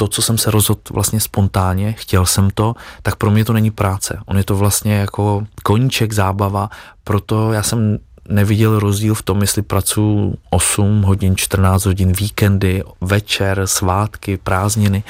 to, 0.00 0.08
co 0.08 0.22
jsem 0.22 0.38
se 0.38 0.50
rozhodl 0.50 0.80
vlastně 0.90 1.20
spontánně, 1.20 1.92
chtěl 1.92 2.26
jsem 2.26 2.50
to, 2.50 2.74
tak 3.02 3.16
pro 3.16 3.30
mě 3.30 3.44
to 3.44 3.52
není 3.52 3.70
práce. 3.70 4.18
On 4.26 4.36
je 4.36 4.44
to 4.44 4.56
vlastně 4.56 4.94
jako 4.94 5.46
koníček, 5.62 6.12
zábava, 6.12 6.70
proto 7.04 7.52
já 7.52 7.62
jsem 7.62 7.98
neviděl 8.28 8.78
rozdíl 8.78 9.14
v 9.14 9.22
tom, 9.22 9.40
jestli 9.40 9.62
pracuji 9.62 10.34
8 10.50 11.02
hodin, 11.02 11.36
14 11.36 11.86
hodin, 11.86 12.12
víkendy, 12.12 12.82
večer, 13.00 13.66
svátky, 13.66 14.36
prázdniny, 14.36 15.02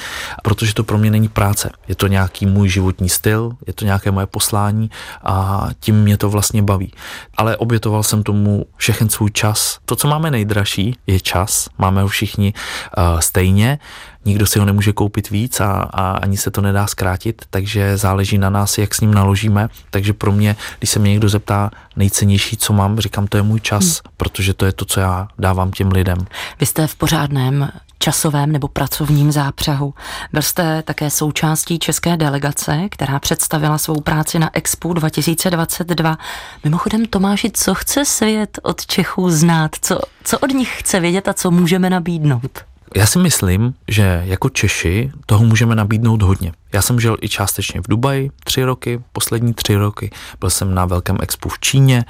protože 0.43 0.75
to 0.75 0.85
pro 0.85 0.99
mě 0.99 1.11
není 1.11 1.29
práce. 1.29 1.71
Je 1.89 1.95
to 1.95 2.07
nějaký 2.07 2.47
můj 2.47 2.69
životní 2.69 3.09
styl, 3.09 3.53
je 3.67 3.73
to 3.73 3.85
nějaké 3.85 4.11
moje 4.11 4.27
poslání 4.27 4.91
a 5.23 5.69
tím 5.81 6.03
mě 6.03 6.17
to 6.17 6.31
vlastně 6.31 6.63
baví. 6.63 6.93
Ale 7.37 7.57
obětoval 7.57 8.03
jsem 8.03 8.23
tomu 8.23 8.67
všechen 8.77 9.09
svůj 9.09 9.31
čas. 9.31 9.79
To, 9.85 9.97
co 9.97 10.09
máme 10.09 10.31
nejdražší, 10.31 10.97
je 11.07 11.21
čas. 11.21 11.69
Máme 11.79 12.03
ho 12.03 12.09
všichni 12.09 12.53
uh, 12.55 13.21
stejně 13.21 13.79
nikdo 14.25 14.47
si 14.47 14.59
ho 14.59 14.65
nemůže 14.65 14.93
koupit 14.93 15.31
víc 15.31 15.61
a, 15.61 15.73
a 15.73 16.11
ani 16.11 16.37
se 16.37 16.51
to 16.51 16.61
nedá 16.61 16.87
zkrátit, 16.87 17.43
takže 17.51 17.97
záleží 17.97 18.39
na 18.39 18.51
nás, 18.51 18.79
jak 18.79 18.95
s 18.95 19.01
ním 19.01 19.15
naložíme. 19.15 19.69
Takže 19.91 20.13
pro 20.13 20.33
mě, 20.33 20.57
když 20.79 20.91
se 20.91 20.99
mě 20.99 21.11
někdo 21.11 21.29
zeptá 21.29 21.71
nejcennější, 21.97 22.57
co 22.57 22.73
mám, 22.73 23.01
říkám, 23.01 23.27
to 23.27 23.37
je 23.37 23.43
můj 23.43 23.61
čas, 23.61 23.85
hmm. 23.85 24.13
protože 24.17 24.55
to 24.55 24.67
je 24.67 24.73
to, 24.73 24.85
co 24.85 25.01
já 25.01 25.29
dávám 25.39 25.71
těm 25.71 25.89
lidem. 25.89 26.19
Vy 26.61 26.67
jste 26.67 26.87
v 26.87 26.95
pořádném 26.95 27.71
časovém 27.99 28.53
nebo 28.53 28.69
pracovním 28.69 29.33
zápřahu. 29.33 29.95
Byl 30.33 30.43
jste 30.43 30.83
také 30.83 31.11
součástí 31.11 31.79
české 31.79 32.17
delegace, 32.17 32.89
která 32.91 33.19
představila 33.19 33.79
svou 33.79 34.01
práci 34.01 34.39
na 34.39 34.57
Expo 34.57 34.93
2022. 34.93 36.19
Mimochodem, 36.65 37.07
Tomáši, 37.07 37.51
co 37.51 37.75
chce 37.75 38.05
svět 38.05 38.59
od 38.63 38.87
Čechů 38.87 39.31
znát? 39.31 39.71
Co, 39.81 40.01
co 40.25 40.39
od 40.39 40.51
nich 40.51 40.79
chce 40.79 41.01
vědět 41.01 41.29
a 41.29 41.33
co 41.33 41.51
můžeme 41.51 41.91
nabídnout? 41.91 42.68
Já 42.97 43.07
si 43.07 43.19
myslím, 43.19 43.75
že 43.89 44.23
jako 44.25 44.49
Češi 44.49 45.13
toho 45.27 45.45
můžeme 45.45 45.75
nabídnout 45.75 46.23
hodně. 46.23 46.53
Já 46.73 46.83
jsem 46.83 47.01
žil 47.01 47.17
i 47.21 47.29
částečně 47.29 47.81
v 47.81 47.89
Dubaji 47.89 48.31
tři 48.45 48.65
roky, 48.65 49.01
poslední 49.13 49.55
tři 49.55 49.77
roky. 49.77 50.11
Byl 50.41 50.51
jsem 50.51 50.75
na 50.75 50.87
velkém 50.87 51.17
expu 51.21 51.49
v 51.49 51.59
Číně, 51.59 52.05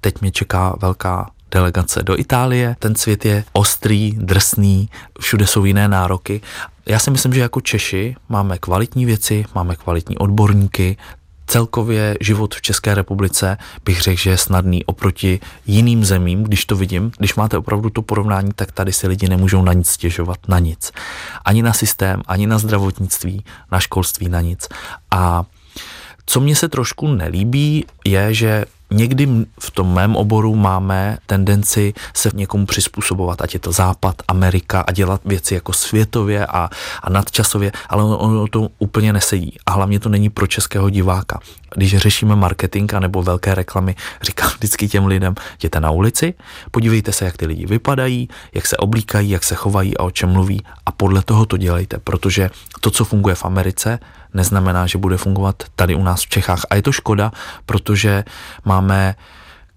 teď 0.00 0.20
mě 0.20 0.30
čeká 0.30 0.76
velká 0.80 1.30
delegace 1.50 2.02
do 2.02 2.20
Itálie. 2.20 2.76
Ten 2.78 2.94
svět 2.94 3.24
je 3.24 3.44
ostrý, 3.52 4.12
drsný, 4.18 4.88
všude 5.20 5.46
jsou 5.46 5.64
jiné 5.64 5.88
nároky. 5.88 6.40
Já 6.86 6.98
si 6.98 7.10
myslím, 7.10 7.32
že 7.32 7.40
jako 7.40 7.60
Češi 7.60 8.16
máme 8.28 8.58
kvalitní 8.58 9.06
věci, 9.06 9.44
máme 9.54 9.76
kvalitní 9.76 10.18
odborníky, 10.18 10.96
celkově 11.50 12.16
život 12.20 12.54
v 12.54 12.62
České 12.62 12.94
republice 12.94 13.58
bych 13.84 14.00
řekl, 14.00 14.20
že 14.20 14.30
je 14.30 14.36
snadný 14.36 14.84
oproti 14.84 15.40
jiným 15.66 16.04
zemím, 16.04 16.42
když 16.42 16.64
to 16.64 16.76
vidím. 16.76 17.12
Když 17.18 17.34
máte 17.34 17.58
opravdu 17.58 17.90
to 17.90 18.02
porovnání, 18.02 18.50
tak 18.54 18.72
tady 18.72 18.92
si 18.92 19.08
lidi 19.08 19.28
nemůžou 19.28 19.62
na 19.62 19.72
nic 19.72 19.88
stěžovat, 19.88 20.38
na 20.48 20.58
nic. 20.58 20.92
Ani 21.44 21.62
na 21.62 21.72
systém, 21.72 22.22
ani 22.26 22.46
na 22.46 22.58
zdravotnictví, 22.58 23.44
na 23.72 23.80
školství, 23.80 24.28
na 24.28 24.40
nic. 24.40 24.68
A 25.10 25.44
co 26.26 26.40
mně 26.40 26.56
se 26.56 26.68
trošku 26.68 27.08
nelíbí, 27.08 27.84
je, 28.04 28.34
že 28.34 28.64
někdy 28.90 29.28
v 29.60 29.70
tom 29.70 29.94
mém 29.94 30.16
oboru 30.16 30.56
máme 30.56 31.18
tendenci 31.26 31.94
se 32.14 32.30
někomu 32.34 32.66
přizpůsobovat, 32.66 33.42
ať 33.42 33.54
je 33.54 33.60
to 33.60 33.72
Západ, 33.72 34.22
Amerika 34.28 34.80
a 34.80 34.92
dělat 34.92 35.20
věci 35.24 35.54
jako 35.54 35.72
světově 35.72 36.46
a, 36.46 36.70
a 37.02 37.10
nadčasově, 37.10 37.72
ale 37.88 38.04
ono, 38.04 38.18
ono 38.18 38.48
to 38.48 38.68
úplně 38.78 39.12
nesedí. 39.12 39.56
A 39.66 39.72
hlavně 39.72 40.00
to 40.00 40.08
není 40.08 40.30
pro 40.30 40.46
českého 40.46 40.90
diváka. 40.90 41.40
Když 41.76 41.96
řešíme 41.96 42.36
marketing 42.36 42.94
a 42.94 43.00
nebo 43.00 43.22
velké 43.22 43.54
reklamy, 43.54 43.94
říkám 44.22 44.50
vždycky 44.50 44.88
těm 44.88 45.06
lidem, 45.06 45.34
jděte 45.58 45.80
na 45.80 45.90
ulici, 45.90 46.34
podívejte 46.70 47.12
se, 47.12 47.24
jak 47.24 47.36
ty 47.36 47.46
lidi 47.46 47.66
vypadají, 47.66 48.28
jak 48.54 48.66
se 48.66 48.76
oblíkají, 48.76 49.30
jak 49.30 49.44
se 49.44 49.54
chovají 49.54 49.96
a 49.96 50.02
o 50.02 50.10
čem 50.10 50.28
mluví 50.32 50.62
a 50.86 50.92
podle 50.92 51.22
toho 51.22 51.46
to 51.46 51.56
dělejte, 51.56 51.98
protože 51.98 52.50
to, 52.80 52.90
co 52.90 53.04
funguje 53.04 53.34
v 53.34 53.44
Americe, 53.44 53.98
neznamená, 54.34 54.86
že 54.86 54.98
bude 54.98 55.16
fungovat 55.16 55.62
tady 55.76 55.94
u 55.94 56.02
nás 56.02 56.22
v 56.22 56.28
Čechách. 56.28 56.62
A 56.70 56.74
je 56.74 56.82
to 56.82 56.92
škoda, 56.92 57.32
protože 57.66 58.24
máme 58.64 59.14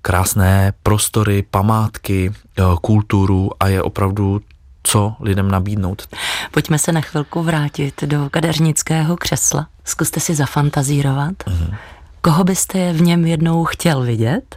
krásné 0.02 0.74
prostory, 0.84 1.44
památky, 1.52 2.32
eh, 2.32 2.63
kulturu 2.82 3.50
a 3.60 3.68
je 3.68 3.82
opravdu 3.82 4.42
co 4.84 5.16
lidem 5.20 5.52
nabídnout. 5.52 6.08
Pojďme 6.52 6.80
se 6.80 6.92
na 6.92 7.02
chvilku 7.02 7.44
vrátit 7.44 8.04
do 8.04 8.30
kadeřnického 8.32 9.18
křesla. 9.18 9.68
Zkuste 9.84 10.20
si 10.20 10.36
zafantazírovat. 10.36 11.34
Uh-huh. 11.44 11.76
Koho 12.22 12.44
byste 12.44 12.94
v 12.94 13.02
něm 13.02 13.26
jednou 13.26 13.66
chtěl 13.66 14.02
vidět 14.02 14.56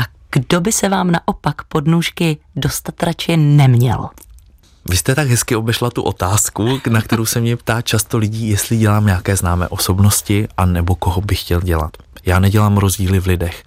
a 0.00 0.02
kdo 0.30 0.60
by 0.60 0.72
se 0.72 0.88
vám 0.88 1.10
naopak 1.10 1.64
pod 1.64 1.86
nůžky 1.86 2.38
dostat 2.56 3.02
radši 3.02 3.36
neměl? 3.36 4.08
Vy 4.90 4.96
jste 4.96 5.14
tak 5.14 5.28
hezky 5.28 5.56
obešla 5.56 5.90
tu 5.90 6.02
otázku, 6.02 6.80
na 6.90 7.02
kterou 7.02 7.26
se 7.26 7.40
mě 7.40 7.56
ptá 7.56 7.82
často 7.82 8.18
lidí, 8.18 8.48
jestli 8.48 8.76
dělám 8.76 9.06
nějaké 9.06 9.36
známé 9.36 9.68
osobnosti 9.68 10.48
a 10.56 10.66
nebo 10.66 10.94
koho 10.94 11.20
bych 11.20 11.40
chtěl 11.40 11.60
dělat. 11.60 11.90
Já 12.26 12.38
nedělám 12.38 12.76
rozdíly 12.76 13.20
v 13.20 13.26
lidech. 13.26 13.64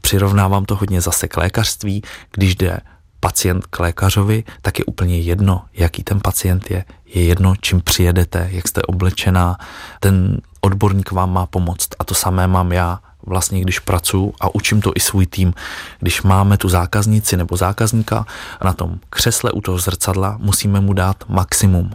Přirovnávám 0.00 0.64
to 0.64 0.76
hodně 0.76 1.00
zase 1.00 1.28
k 1.28 1.36
lékařství. 1.36 2.02
Když 2.32 2.56
jde 2.56 2.78
pacient 3.20 3.66
k 3.66 3.78
lékařovi, 3.80 4.44
tak 4.62 4.78
je 4.78 4.84
úplně 4.84 5.18
jedno, 5.18 5.62
jaký 5.74 6.02
ten 6.02 6.20
pacient 6.20 6.70
je. 6.70 6.84
Je 7.06 7.24
jedno, 7.24 7.54
čím 7.60 7.80
přijedete, 7.80 8.48
jak 8.52 8.68
jste 8.68 8.82
oblečená. 8.82 9.58
Ten 10.00 10.40
odborník 10.60 11.12
vám 11.12 11.32
má 11.32 11.46
pomoct. 11.46 11.88
A 11.98 12.04
to 12.04 12.14
samé 12.14 12.46
mám 12.46 12.72
já 12.72 12.98
vlastně, 13.26 13.60
když 13.60 13.78
pracuji 13.78 14.32
a 14.40 14.54
učím 14.54 14.80
to 14.80 14.92
i 14.94 15.00
svůj 15.00 15.26
tým. 15.26 15.54
Když 15.98 16.22
máme 16.22 16.56
tu 16.56 16.68
zákaznici 16.68 17.36
nebo 17.36 17.56
zákazníka 17.56 18.26
na 18.64 18.72
tom 18.72 18.98
křesle 19.10 19.52
u 19.52 19.60
toho 19.60 19.78
zrcadla, 19.78 20.36
musíme 20.40 20.80
mu 20.80 20.92
dát 20.92 21.24
maximum. 21.28 21.90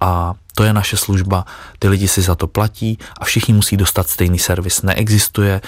A 0.00 0.34
To 0.54 0.64
je 0.64 0.72
naše 0.72 0.96
služba, 0.96 1.44
ty 1.78 1.88
lidi 1.88 2.08
si 2.08 2.22
za 2.22 2.34
to 2.34 2.46
platí 2.46 2.98
a 3.20 3.24
všichni 3.24 3.54
musí 3.54 3.76
dostat 3.76 4.08
stejný 4.08 4.38
servis. 4.38 4.82
Neexistuje. 4.82 5.60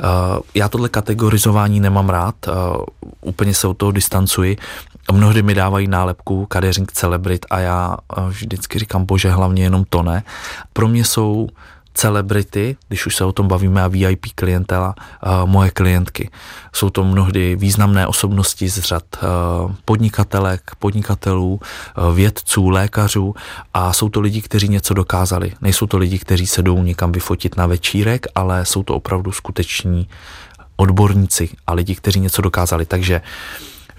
Uh, 0.00 0.40
já 0.54 0.68
tohle 0.68 0.88
kategorizování 0.88 1.80
nemám 1.80 2.08
rád, 2.08 2.34
uh, 2.48 2.84
úplně 3.20 3.54
se 3.54 3.66
od 3.66 3.76
toho 3.76 3.92
distancuji. 3.92 4.56
Mnohdy 5.12 5.42
mi 5.42 5.54
dávají 5.54 5.88
nálepku 5.88 6.46
kadeřník 6.46 6.92
celebrit 6.92 7.46
a 7.50 7.58
já 7.58 7.96
uh, 8.18 8.28
vždycky 8.28 8.78
říkám, 8.78 9.04
bože, 9.04 9.30
hlavně 9.30 9.62
jenom 9.62 9.84
to 9.88 10.02
ne. 10.02 10.22
Pro 10.72 10.88
mě 10.88 11.04
jsou 11.04 11.48
celebrity, 11.94 12.76
když 12.88 13.06
už 13.06 13.16
se 13.16 13.24
o 13.24 13.32
tom 13.32 13.48
bavíme 13.48 13.82
a 13.82 13.88
VIP 13.88 14.26
klientela, 14.34 14.94
moje 15.44 15.70
klientky. 15.70 16.30
Jsou 16.72 16.90
to 16.90 17.04
mnohdy 17.04 17.56
významné 17.56 18.06
osobnosti 18.06 18.68
z 18.68 18.78
řad 18.78 19.02
podnikatelek, 19.84 20.70
podnikatelů, 20.78 21.60
vědců, 22.14 22.68
lékařů 22.68 23.34
a 23.74 23.92
jsou 23.92 24.08
to 24.08 24.20
lidi, 24.20 24.42
kteří 24.42 24.68
něco 24.68 24.94
dokázali. 24.94 25.52
Nejsou 25.60 25.86
to 25.86 25.98
lidi, 25.98 26.18
kteří 26.18 26.46
se 26.46 26.62
jdou 26.62 26.82
někam 26.82 27.12
vyfotit 27.12 27.56
na 27.56 27.66
večírek, 27.66 28.26
ale 28.34 28.64
jsou 28.64 28.82
to 28.82 28.94
opravdu 28.94 29.32
skuteční 29.32 30.08
odborníci 30.76 31.48
a 31.66 31.74
lidi, 31.74 31.94
kteří 31.94 32.20
něco 32.20 32.42
dokázali. 32.42 32.86
Takže 32.86 33.20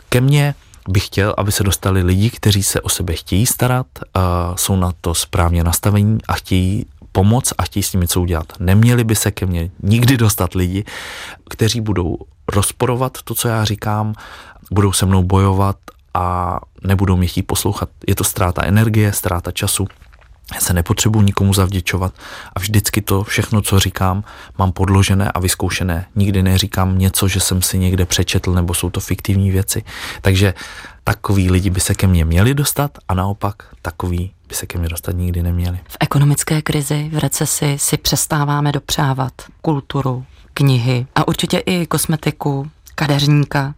ke 0.10 0.22
mně 0.22 0.56
bych 0.90 1.06
chtěl, 1.06 1.34
aby 1.38 1.52
se 1.52 1.64
dostali 1.64 2.04
lidi, 2.04 2.30
kteří 2.30 2.64
se 2.64 2.82
o 2.82 2.90
sebe 2.90 3.14
chtějí 3.14 3.46
starat, 3.46 3.88
jsou 4.56 4.76
na 4.76 4.94
to 5.02 5.14
správně 5.14 5.64
nastavení 5.64 6.18
a 6.28 6.34
chtějí 6.34 6.86
pomoc 7.14 7.54
a 7.58 7.64
chtějí 7.64 7.84
s 7.84 7.92
tím 7.92 8.02
něco 8.02 8.22
udělat. 8.22 8.54
Neměli 8.60 9.04
by 9.04 9.16
se 9.16 9.32
ke 9.32 9.46
mně 9.46 9.70
nikdy 9.84 10.18
dostat 10.18 10.54
lidi, 10.54 10.84
kteří 11.50 11.82
budou 11.82 12.18
rozporovat 12.48 13.18
to, 13.24 13.36
co 13.36 13.48
já 13.48 13.66
říkám, 13.66 14.14
budou 14.72 14.92
se 14.92 15.06
mnou 15.06 15.24
bojovat 15.24 15.78
a 16.14 16.60
nebudou 16.84 17.16
mě 17.16 17.28
chtít 17.28 17.44
poslouchat. 17.44 17.90
Je 18.08 18.16
to 18.16 18.24
ztráta 18.24 18.66
energie, 18.66 19.14
ztráta 19.14 19.52
času. 19.52 19.88
Já 20.54 20.60
se 20.60 20.74
nepotřebuji 20.74 21.22
nikomu 21.22 21.54
zavděčovat 21.54 22.14
a 22.56 22.60
vždycky 22.60 23.02
to 23.02 23.24
všechno, 23.24 23.62
co 23.62 23.80
říkám, 23.80 24.24
mám 24.58 24.72
podložené 24.72 25.32
a 25.32 25.40
vyzkoušené. 25.40 26.06
Nikdy 26.16 26.44
neříkám 26.44 26.98
něco, 26.98 27.28
že 27.28 27.40
jsem 27.40 27.62
si 27.62 27.80
někde 27.80 28.06
přečetl 28.06 28.54
nebo 28.54 28.74
jsou 28.74 28.90
to 28.90 29.00
fiktivní 29.00 29.52
věci. 29.52 29.84
Takže 30.22 30.54
takový 31.04 31.52
lidi 31.52 31.70
by 31.70 31.80
se 31.80 31.96
ke 31.96 32.08
mně 32.08 32.26
měli 32.26 32.54
dostat 32.54 32.98
a 33.08 33.14
naopak 33.14 33.56
takový 33.82 34.32
by 34.54 34.58
se 34.58 34.66
ke 34.66 34.80
mně 34.80 34.90
dostat 34.90 35.16
nikdy 35.16 35.44
neměli. 35.44 35.80
V 35.88 35.98
ekonomické 36.00 36.62
krizi, 36.62 37.10
v 37.14 37.18
recesi 37.18 37.76
si 37.80 37.98
přestáváme 37.98 38.72
dopřávat 38.72 39.34
kulturu, 39.62 40.26
knihy 40.54 41.08
a 41.16 41.28
určitě 41.28 41.58
i 41.58 41.86
kosmetiku, 41.86 42.70
kadeřníka. 42.96 43.76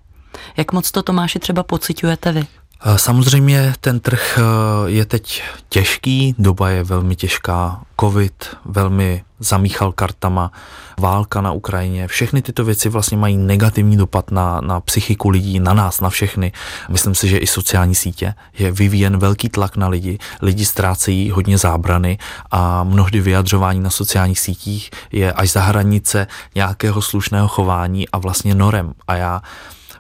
Jak 0.58 0.74
moc 0.74 0.92
to 0.92 1.04
Tomáši 1.04 1.40
třeba 1.40 1.64
pociťujete 1.64 2.32
vy? 2.32 2.48
Samozřejmě 2.96 3.74
ten 3.80 4.00
trh 4.00 4.40
eh, 4.40 4.42
je 4.90 5.06
teď 5.06 5.44
těžký, 5.70 6.36
doba 6.38 6.70
je 6.70 6.84
velmi 6.84 7.16
těžká, 7.16 7.82
covid 8.00 8.58
velmi 8.66 9.24
zamíchal 9.40 9.92
kartama, 9.92 10.52
válka 11.00 11.42
na 11.42 11.52
Ukrajině, 11.52 12.08
všechny 12.08 12.42
tyto 12.42 12.66
věci 12.66 12.90
vlastně 12.90 13.18
mají 13.18 13.38
negativní 13.38 13.98
dopad 13.98 14.32
na, 14.32 14.62
na 14.62 14.80
psychiku 14.80 15.30
lidí, 15.30 15.60
na 15.60 15.74
nás, 15.74 16.02
na 16.02 16.10
všechny. 16.10 16.52
Myslím 16.90 17.16
si, 17.16 17.28
že 17.28 17.38
i 17.38 17.48
sociální 17.48 17.96
sítě 17.96 18.34
je 18.58 18.72
vyvíjen 18.72 19.18
velký 19.18 19.50
tlak 19.50 19.78
na 19.78 19.88
lidi, 19.88 20.18
lidi 20.42 20.66
ztrácejí 20.66 21.32
hodně 21.32 21.58
zábrany 21.58 22.18
a 22.52 22.84
mnohdy 22.84 23.20
vyjadřování 23.22 23.80
na 23.80 23.90
sociálních 23.90 24.40
sítích 24.40 24.90
je 25.12 25.34
až 25.34 25.52
za 25.52 25.62
hranice 25.62 26.28
nějakého 26.56 27.02
slušného 27.02 27.48
chování 27.48 28.10
a 28.10 28.18
vlastně 28.18 28.56
norem. 28.56 28.94
A 29.08 29.16
já 29.16 29.42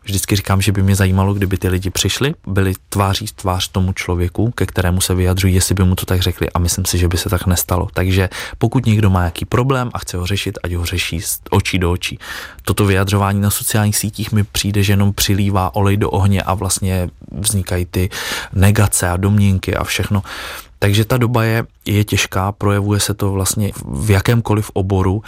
Vždycky 0.06 0.36
říkám, 0.36 0.62
že 0.62 0.72
by 0.72 0.84
mě 0.84 0.96
zajímalo, 0.96 1.34
kdyby 1.34 1.58
ty 1.58 1.68
lidi 1.68 1.89
přišli, 1.89 2.34
byli 2.48 2.74
tváří 2.89 3.26
tvář 3.36 3.68
tomu 3.68 3.94
člověku, 3.94 4.52
ke 4.52 4.65
kterému 4.65 5.02
se 5.02 5.15
vyjadřují, 5.15 5.54
jestli 5.56 5.76
by 5.76 5.84
mu 5.84 5.96
to 5.96 6.06
tak 6.06 6.22
řekli 6.22 6.50
a 6.50 6.60
myslím 6.60 6.86
si, 6.86 6.98
že 6.98 7.08
by 7.08 7.18
se 7.18 7.30
tak 7.30 7.48
nestalo. 7.48 7.88
Takže 7.94 8.30
pokud 8.58 8.86
někdo 8.86 9.10
má 9.10 9.20
nějaký 9.20 9.46
problém 9.46 9.89
a 9.94 10.00
chce 10.00 10.18
ho 10.18 10.26
řešit, 10.26 10.58
ať 10.63 10.74
ho 10.74 10.86
řeší 10.86 11.22
z 11.22 11.39
očí 11.50 11.80
do 11.80 11.91
očí. 11.91 12.20
Toto 12.62 12.86
vyjadřování 12.86 13.41
na 13.41 13.50
sociálních 13.50 13.98
sítích 13.98 14.32
mi 14.32 14.44
přijde, 14.44 14.84
že 14.84 14.94
jenom 14.94 15.13
přilívá 15.13 15.76
olej 15.76 15.98
do 15.98 16.10
ohně 16.10 16.41
a 16.41 16.54
vlastně 16.54 17.10
vznikají 17.32 17.86
ty 17.86 18.10
negace 18.54 19.10
a 19.10 19.18
domněnky 19.18 19.76
a 19.76 19.84
všechno. 19.84 20.24
Takže 20.86 21.06
ta 21.06 21.17
doba 21.17 21.43
je, 21.43 21.65
je 21.86 22.04
těžká, 22.04 22.52
projevuje 22.52 23.00
se 23.00 23.13
to 23.13 23.32
vlastně 23.32 23.71
v 23.86 24.10
jakémkoliv 24.12 24.71
oboru, 24.74 25.24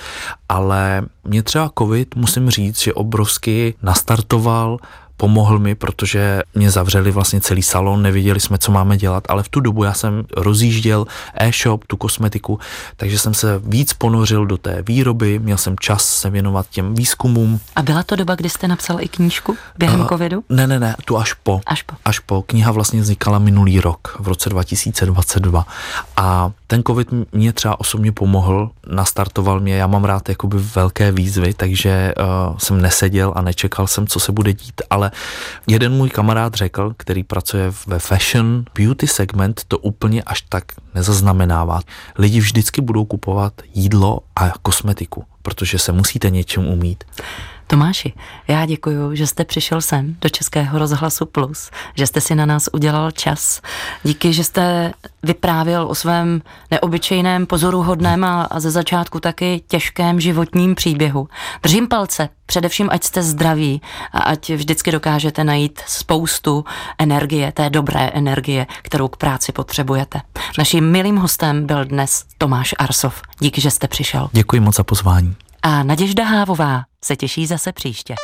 ale 0.50 1.02
mě 1.24 1.43
třeba 1.43 1.72
covid, 1.78 2.15
musím 2.15 2.50
říct, 2.50 2.80
že 2.80 2.93
obrovsky 2.93 3.74
nastartoval 3.82 4.78
pomohl 5.17 5.60
mi, 5.60 5.75
protože 5.75 6.41
mě 6.56 6.71
zavřeli 6.71 7.12
vlastně 7.12 7.41
celý 7.41 7.63
salon, 7.63 8.01
nevěděli 8.01 8.39
jsme, 8.39 8.58
co 8.58 8.71
máme 8.71 8.97
dělat, 8.97 9.23
ale 9.30 9.43
v 9.43 9.49
tu 9.49 9.60
dobu 9.60 9.84
já 9.84 9.93
jsem 9.93 10.23
rozjížděl 10.38 11.06
e-shop, 11.36 11.86
tu 11.88 11.97
kosmetiku, 11.97 12.60
takže 12.97 13.19
jsem 13.19 13.34
se 13.34 13.60
víc 13.63 13.93
ponořil 13.93 14.45
do 14.45 14.58
té 14.58 14.82
výroby, 14.82 15.39
měl 15.39 15.58
jsem 15.58 15.75
čas 15.80 16.06
se 16.06 16.30
věnovat 16.30 16.65
těm 16.69 16.95
výzkumům. 16.95 17.60
A 17.75 17.82
byla 17.82 18.03
to 18.03 18.15
doba, 18.15 18.36
kdy 18.36 18.49
jste 18.49 18.67
napsal 18.67 19.01
i 19.01 19.08
knížku 19.08 19.58
během 19.77 19.99
uh, 19.99 20.08
covidu? 20.08 20.43
Ne, 20.49 20.67
ne, 20.67 20.80
ne, 20.80 20.95
tu 21.06 21.17
až 21.17 21.34
po. 21.34 21.62
Až 21.65 21.82
po. 21.82 21.95
Až 22.06 22.19
po. 22.19 22.41
Kniha 22.41 22.71
vlastně 22.71 23.01
vznikala 23.01 23.39
minulý 23.39 23.80
rok, 23.80 24.17
v 24.19 24.27
roce 24.27 24.49
2022. 24.49 25.65
A 26.17 26.51
ten 26.67 26.84
covid 26.88 27.08
mě 27.32 27.53
třeba 27.53 27.80
osobně 27.80 28.12
pomohl, 28.12 28.71
nastartoval 28.89 29.60
mě, 29.60 29.75
já 29.75 29.88
mám 29.88 30.03
rád 30.03 30.30
jakoby 30.30 30.58
velké 30.75 31.12
výzvy, 31.12 31.53
takže 31.53 32.13
uh, 32.17 32.58
jsem 32.58 32.82
neseděl 32.82 33.34
a 33.36 33.41
nečekal 33.41 33.88
jsem, 33.88 34.08
co 34.08 34.19
se 34.19 34.32
bude 34.32 34.53
dít, 34.53 34.82
ale 35.08 35.12
jeden 35.67 35.91
můj 35.91 36.10
kamarád 36.10 36.54
řekl, 36.54 36.93
který 36.98 37.24
pracuje 37.24 37.72
ve 37.88 38.00
fashion 38.00 38.63
beauty 38.76 39.08
segment, 39.08 39.62
to 39.67 39.78
úplně 39.78 40.24
až 40.24 40.41
tak 40.41 40.63
nezaznamenává. 40.96 41.82
Lidi 42.17 42.39
vždycky 42.39 42.82
budou 42.82 43.06
kupovat 43.06 43.54
jídlo 43.74 44.20
a 44.36 44.52
kosmetiku, 44.62 45.24
protože 45.47 45.79
se 45.79 45.91
musíte 45.91 46.29
něčem 46.29 46.67
umít. 46.67 47.03
Tomáši, 47.67 48.13
já 48.47 48.65
děkuji, 48.65 49.15
že 49.15 49.27
jste 49.27 49.45
přišel 49.45 49.81
sem 49.81 50.15
do 50.21 50.29
Českého 50.29 50.79
rozhlasu 50.79 51.25
Plus, 51.25 51.71
že 51.95 52.07
jste 52.07 52.21
si 52.21 52.36
na 52.36 52.45
nás 52.45 52.69
udělal 52.73 53.12
čas. 53.12 53.62
Díky, 54.03 54.33
že 54.33 54.43
jste 54.43 54.93
vyprávěl 55.23 55.88
o 55.89 55.95
svém 55.95 56.41
neobyčejném, 56.71 57.45
pozoruhodném 57.45 58.23
a, 58.23 58.43
a 58.43 58.60
ze 58.60 58.71
začátku 58.71 59.19
taky 59.19 59.62
těžkém 59.67 60.19
životním 60.19 60.75
příběhu. 60.75 61.27
Držím 61.63 61.88
palce, 61.88 62.29
především 62.45 62.89
ať 62.91 63.03
jste 63.03 63.23
zdraví 63.23 63.81
a 64.12 64.19
ať 64.19 64.49
vždycky 64.49 64.91
dokážete 64.91 65.43
najít 65.43 65.81
spoustu 65.88 66.65
energie, 66.99 67.51
té 67.51 67.69
dobré 67.69 68.10
energie, 68.13 68.67
kterou 68.81 69.07
k 69.07 69.17
práci 69.17 69.51
potřebujete. 69.51 70.21
Naším 70.57 70.91
milým 70.91 71.17
hostem 71.17 71.67
byl 71.67 71.86
dnes 71.86 72.25
Tomáš 72.38 72.75
Arsov. 72.79 73.21
Díky, 73.39 73.62
že 73.62 73.71
jste 73.71 73.88
přišel. 73.88 74.29
Děkuji 74.31 74.60
moc 74.60 74.75
za 74.75 74.83
pozvání. 74.83 75.36
A 75.67 75.84
Naděžda 75.84 76.23
Hávová 76.23 76.84
se 77.06 77.15
těší 77.15 77.47
zase 77.47 77.71
příště. 77.73 78.15